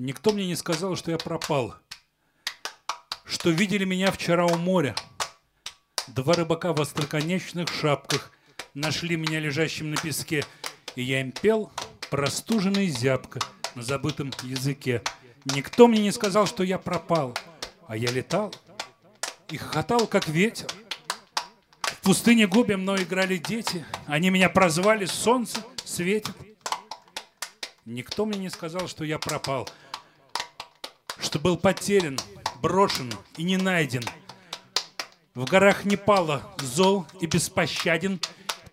Никто 0.00 0.30
мне 0.30 0.46
не 0.46 0.54
сказал, 0.54 0.94
что 0.94 1.10
я 1.10 1.18
пропал. 1.18 1.74
Что 3.24 3.50
видели 3.50 3.84
меня 3.84 4.12
вчера 4.12 4.46
у 4.46 4.56
моря. 4.56 4.94
Два 6.06 6.34
рыбака 6.34 6.72
в 6.72 6.80
остроконечных 6.80 7.68
шапках 7.68 8.30
нашли 8.74 9.16
меня 9.16 9.40
лежащим 9.40 9.90
на 9.90 9.96
песке, 9.96 10.44
и 10.94 11.02
я 11.02 11.20
им 11.20 11.32
пел 11.32 11.72
простуженный 12.10 12.86
зябко 12.86 13.40
на 13.74 13.82
забытом 13.82 14.30
языке. 14.44 15.02
Никто 15.46 15.88
мне 15.88 16.00
не 16.00 16.12
сказал, 16.12 16.46
что 16.46 16.62
я 16.62 16.78
пропал, 16.78 17.36
а 17.88 17.96
я 17.96 18.12
летал 18.12 18.54
и 19.50 19.56
хохотал, 19.56 20.06
как 20.06 20.28
ветер. 20.28 20.68
В 21.82 22.02
пустыне 22.02 22.46
Губе 22.46 22.76
мной 22.76 23.02
играли 23.02 23.36
дети, 23.36 23.84
они 24.06 24.30
меня 24.30 24.48
прозвали 24.48 25.06
«Солнце 25.06 25.58
светит». 25.84 26.36
Никто 27.84 28.26
мне 28.26 28.38
не 28.38 28.48
сказал, 28.48 28.86
что 28.86 29.02
я 29.02 29.18
пропал— 29.18 29.68
что 31.28 31.38
был 31.38 31.58
потерян, 31.58 32.18
брошен 32.62 33.12
и 33.36 33.42
не 33.42 33.58
найден. 33.58 34.02
В 35.34 35.44
горах 35.44 35.84
Непала 35.84 36.54
зол 36.58 37.06
и 37.20 37.26
беспощаден, 37.26 38.18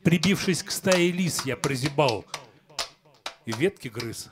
прибившись 0.04 0.64
к 0.64 0.72
стае 0.72 1.12
лис, 1.12 1.46
я 1.46 1.58
прозябал. 1.58 2.24
И 3.46 3.52
ветки 3.52 3.90
грыз, 3.90 4.30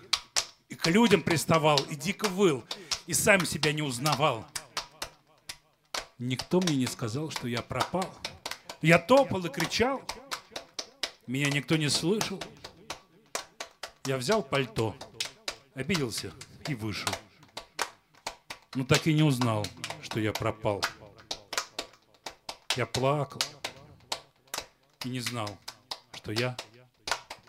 и 0.69 0.75
к 0.75 0.87
людям 0.87 1.21
приставал, 1.21 1.77
и 1.89 1.97
дико 1.97 2.29
выл, 2.29 2.63
и 3.07 3.13
сам 3.13 3.45
себя 3.45 3.73
не 3.73 3.81
узнавал. 3.81 4.45
Никто 6.17 6.61
мне 6.61 6.77
не 6.77 6.87
сказал, 6.87 7.29
что 7.29 7.49
я 7.49 7.61
пропал. 7.61 8.09
Я 8.81 8.99
топал 8.99 9.45
и 9.45 9.49
кричал. 9.49 10.01
Меня 11.27 11.49
никто 11.49 11.75
не 11.75 11.89
слышал. 11.89 12.41
Я 14.05 14.15
взял 14.15 14.41
пальто, 14.41 14.95
обиделся 15.75 16.31
и 16.69 16.73
вышел. 16.73 17.13
Ну 18.75 18.83
так 18.85 19.05
и 19.05 19.13
не 19.13 19.21
узнал, 19.21 19.65
что 20.01 20.19
я 20.19 20.31
пропал. 20.33 20.83
Я 22.75 22.87
плакал 22.87 23.41
и 25.05 25.09
не 25.09 25.19
знал, 25.19 25.49
что 26.13 26.31
я 26.31 26.57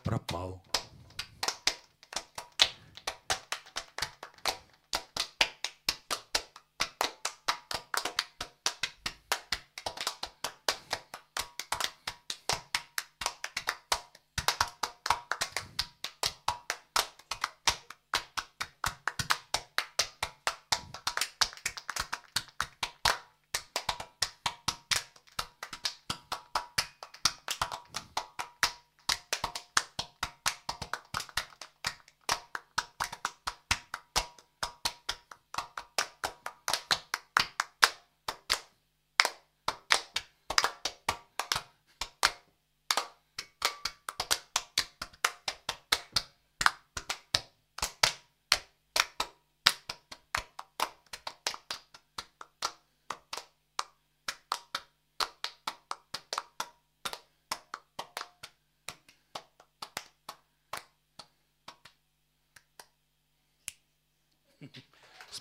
пропал. 0.03 0.64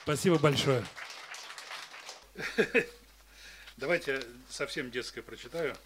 Спасибо 0.04 0.38
большое. 0.38 0.86
Давайте 3.78 4.22
совсем 4.50 4.92
детское 4.92 5.22
прочитаю. 5.22 5.78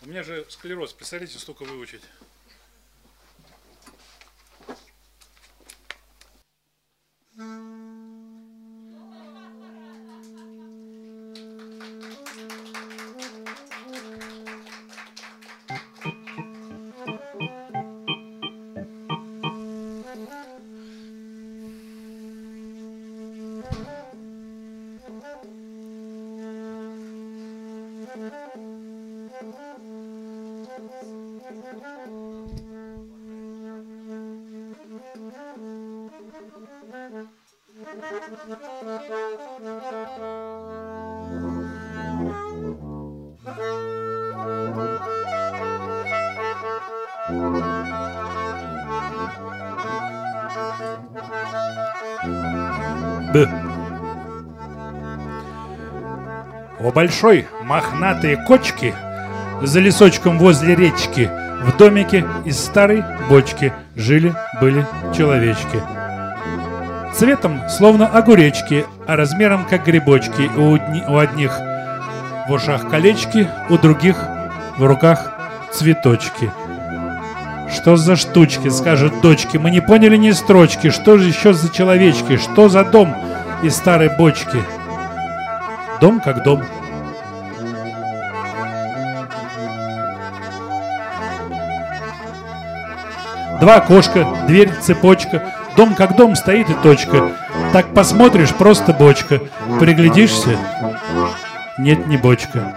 У 0.00 0.08
меня 0.08 0.22
же 0.22 0.46
склероз, 0.48 0.94
представляете, 0.94 1.38
столько 1.38 1.64
выучить. 1.64 2.02
У 56.88 56.90
большой 56.90 57.46
мохнатые 57.64 58.38
кочки 58.38 58.94
за 59.60 59.78
лесочком 59.78 60.38
возле 60.38 60.74
речки 60.74 61.30
в 61.60 61.76
домике 61.76 62.24
из 62.46 62.58
старой 62.58 63.04
бочки 63.28 63.74
жили-были 63.94 64.86
человечки. 65.14 65.82
Цветом 67.14 67.60
словно 67.68 68.06
огуречки, 68.06 68.86
а 69.06 69.16
размером 69.16 69.66
как 69.66 69.84
грибочки. 69.84 70.50
У, 70.56 70.78
у 71.12 71.18
одних 71.18 71.52
в 72.48 72.52
ушах 72.52 72.88
колечки, 72.88 73.50
у 73.68 73.76
других 73.76 74.16
в 74.78 74.84
руках 74.86 75.34
цветочки. 75.70 76.50
Что 77.70 77.98
за 77.98 78.16
штучки, 78.16 78.70
скажут 78.70 79.20
дочки, 79.20 79.58
мы 79.58 79.70
не 79.70 79.82
поняли 79.82 80.16
ни 80.16 80.30
строчки, 80.30 80.88
что 80.88 81.18
же 81.18 81.28
еще 81.28 81.52
за 81.52 81.68
человечки, 81.68 82.38
что 82.38 82.70
за 82.70 82.82
дом 82.82 83.14
из 83.62 83.76
старой 83.76 84.08
бочки? 84.16 84.62
Дом 86.00 86.20
как 86.20 86.44
дом. 86.44 86.64
Два 93.68 93.76
окошка, 93.76 94.26
дверь, 94.46 94.70
цепочка, 94.80 95.42
дом 95.76 95.94
как 95.94 96.16
дом 96.16 96.36
стоит 96.36 96.70
и 96.70 96.72
точка. 96.72 97.32
Так 97.74 97.92
посмотришь, 97.92 98.54
просто 98.54 98.94
бочка. 98.94 99.42
Приглядишься, 99.78 100.56
нет, 101.76 102.06
не 102.06 102.16
бочка. 102.16 102.74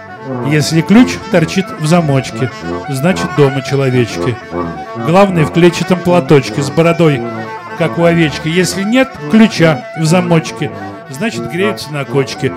Если 0.48 0.82
ключ 0.82 1.12
торчит 1.30 1.64
в 1.80 1.86
замочке, 1.86 2.50
значит 2.90 3.24
дома 3.38 3.62
человечки. 3.62 4.36
Главное 4.94 5.46
в 5.46 5.52
клетчатом 5.54 5.98
платочке 5.98 6.60
с 6.60 6.68
бородой, 6.68 7.22
как 7.78 7.96
у 7.96 8.04
овечки. 8.04 8.48
Если 8.48 8.82
нет 8.82 9.08
ключа 9.30 9.86
в 9.98 10.04
замочке, 10.04 10.70
значит 11.08 11.50
греются 11.50 11.90
на 11.90 12.04
кочке. 12.04 12.52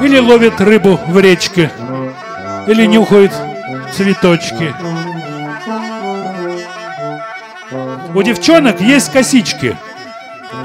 Или 0.00 0.20
ловят 0.20 0.60
рыбу 0.60 1.00
в 1.08 1.18
речке, 1.18 1.72
или 2.68 2.86
нюхают 2.86 3.32
цветочки. 3.96 4.72
У 8.14 8.22
девчонок 8.22 8.80
есть 8.80 9.10
косички 9.10 9.76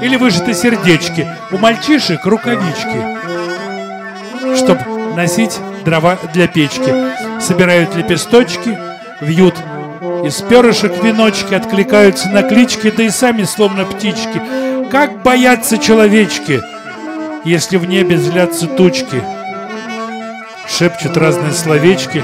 или 0.02 0.16
выжаты 0.16 0.52
сердечки, 0.52 1.26
у 1.50 1.56
мальчишек 1.56 2.26
рукавички, 2.26 3.02
чтоб 4.54 4.78
носить 5.16 5.58
дрова 5.84 6.18
для 6.34 6.46
печки. 6.46 6.92
Собирают 7.40 7.94
лепесточки, 7.94 8.78
вьют 9.22 9.54
из 10.24 10.42
перышек 10.42 11.02
веночки, 11.02 11.54
откликаются 11.54 12.28
на 12.28 12.42
клички, 12.42 12.90
да 12.90 13.04
и 13.04 13.08
сами 13.08 13.44
словно 13.44 13.86
птички. 13.86 14.42
Как 14.90 15.22
боятся 15.22 15.78
человечки, 15.78 16.60
если 17.44 17.78
в 17.78 17.86
небе 17.86 18.18
злятся 18.18 18.66
тучки. 18.66 19.22
Шепчут 20.68 21.16
разные 21.16 21.52
словечки, 21.52 22.22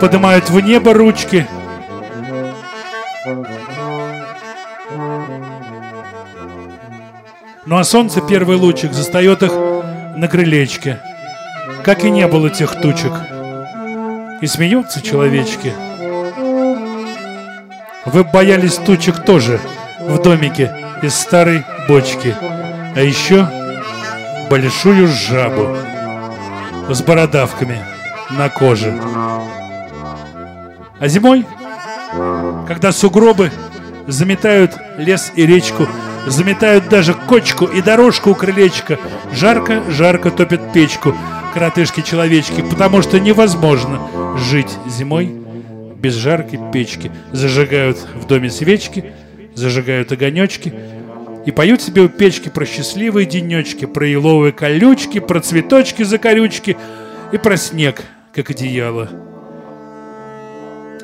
поднимают 0.00 0.48
в 0.48 0.58
небо 0.60 0.94
ручки– 0.94 1.46
Ну 7.76 7.80
а 7.80 7.84
солнце 7.84 8.22
первый 8.22 8.56
лучик 8.56 8.94
застает 8.94 9.42
их 9.42 9.52
на 9.52 10.28
крылечке, 10.28 10.98
как 11.84 12.04
и 12.04 12.10
не 12.10 12.26
было 12.26 12.48
тех 12.48 12.80
тучек. 12.80 13.12
И 14.40 14.46
смеются 14.46 15.02
человечки. 15.02 15.74
Вы 18.06 18.24
боялись 18.24 18.76
тучек 18.76 19.22
тоже 19.26 19.60
в 20.00 20.22
домике 20.22 20.74
из 21.02 21.14
старой 21.16 21.66
бочки. 21.86 22.34
А 22.94 23.02
еще 23.02 23.46
большую 24.48 25.06
жабу 25.08 25.76
с 26.88 27.02
бородавками 27.02 27.84
на 28.30 28.48
коже. 28.48 28.98
А 30.98 31.08
зимой, 31.08 31.44
когда 32.66 32.90
сугробы 32.90 33.52
заметают 34.06 34.78
лес 34.96 35.30
и 35.36 35.44
речку, 35.44 35.86
заметают 36.26 36.88
даже 36.88 37.14
кочку 37.14 37.64
и 37.64 37.80
дорожку 37.80 38.30
у 38.30 38.34
крылечка, 38.34 38.98
жарко-жарко 39.32 40.30
топят 40.30 40.72
печку 40.72 41.14
коротышки-человечки, 41.54 42.62
потому 42.68 43.02
что 43.02 43.18
невозможно 43.18 44.36
жить 44.36 44.76
зимой 44.86 45.34
без 45.96 46.14
жаркой 46.14 46.60
печки. 46.72 47.10
Зажигают 47.32 47.98
в 48.14 48.26
доме 48.26 48.50
свечки, 48.50 49.12
зажигают 49.54 50.12
огонечки 50.12 50.74
и 51.46 51.50
поют 51.50 51.80
себе 51.80 52.02
у 52.02 52.08
печки 52.08 52.48
про 52.48 52.66
счастливые 52.66 53.26
денечки, 53.26 53.86
про 53.86 54.06
еловые 54.06 54.52
колючки, 54.52 55.20
про 55.20 55.40
цветочки-закорючки 55.40 56.76
и 57.32 57.38
про 57.38 57.56
снег, 57.56 58.02
как 58.34 58.50
одеяло 58.50 59.08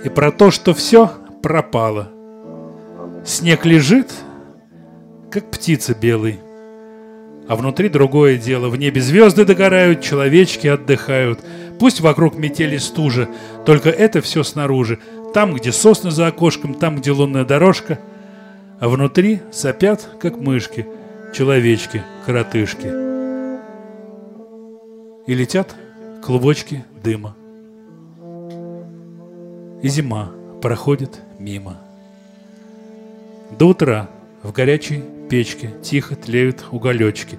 и 0.05 0.09
про 0.09 0.33
то, 0.33 0.51
что 0.51 0.75
все 0.75 1.11
пропало. 1.43 2.11
Снег 3.25 3.65
лежит, 3.65 4.11
как 5.33 5.51
птица 5.51 5.95
белый, 5.95 6.39
а 7.49 7.57
внутри 7.57 7.89
другое 7.89 8.37
дело. 8.37 8.69
В 8.69 8.77
небе 8.77 9.01
звезды 9.01 9.45
догорают, 9.45 10.03
человечки 10.03 10.67
отдыхают. 10.67 11.41
Пусть 11.81 12.01
вокруг 12.01 12.37
метели 12.37 12.77
стужа, 12.77 13.29
только 13.67 13.89
это 13.89 14.21
все 14.21 14.43
снаружи. 14.43 14.99
Там, 15.35 15.55
где 15.55 15.73
сосны 15.73 16.11
за 16.11 16.29
окошком, 16.29 16.75
там, 16.75 16.97
где 16.97 17.11
лунная 17.11 17.45
дорожка. 17.45 17.99
А 18.79 18.89
внутри 18.89 19.41
сопят, 19.51 20.09
как 20.21 20.39
мышки, 20.39 20.87
человечки, 21.35 22.03
коротышки. 22.27 22.93
И 25.27 25.35
летят 25.35 25.75
клубочки 26.23 26.85
дыма 27.03 27.35
и 29.83 29.89
зима 29.89 30.31
проходит 30.63 31.21
мимо. 31.39 31.77
До 33.59 33.69
утра 33.69 34.09
в 34.43 34.53
горячей 34.53 35.03
печке 35.33 35.71
тихо 35.83 36.15
тлеют 36.15 36.63
уголечки. 36.73 37.39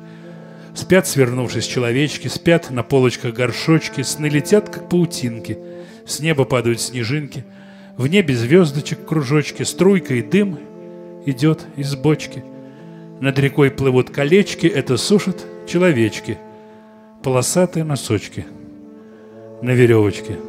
Спят, 0.74 1.06
свернувшись 1.06 1.68
человечки, 1.68 2.28
спят 2.28 2.72
на 2.72 2.82
полочках 2.82 3.36
горшочки, 3.36 4.02
сны 4.02 4.26
летят, 4.26 4.68
как 4.68 4.90
паутинки. 4.90 5.60
С 6.04 6.20
неба 6.20 6.44
падают 6.46 6.82
снежинки, 6.82 7.46
в 7.96 8.08
небе 8.08 8.36
звездочек 8.36 9.06
кружочки, 9.06 9.62
струйка 9.62 10.16
и 10.16 10.24
дым 10.24 10.58
идет 11.28 11.68
из 11.78 11.96
бочки. 11.96 12.44
Над 13.22 13.38
рекой 13.38 13.70
плывут 13.70 14.10
колечки, 14.10 14.66
это 14.66 14.98
сушат 14.98 15.46
человечки, 15.68 16.40
полосатые 17.22 17.84
носочки 17.84 18.48
на 19.62 19.70
веревочке 19.70 20.40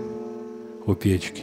у 0.87 0.95
печки. 0.95 1.43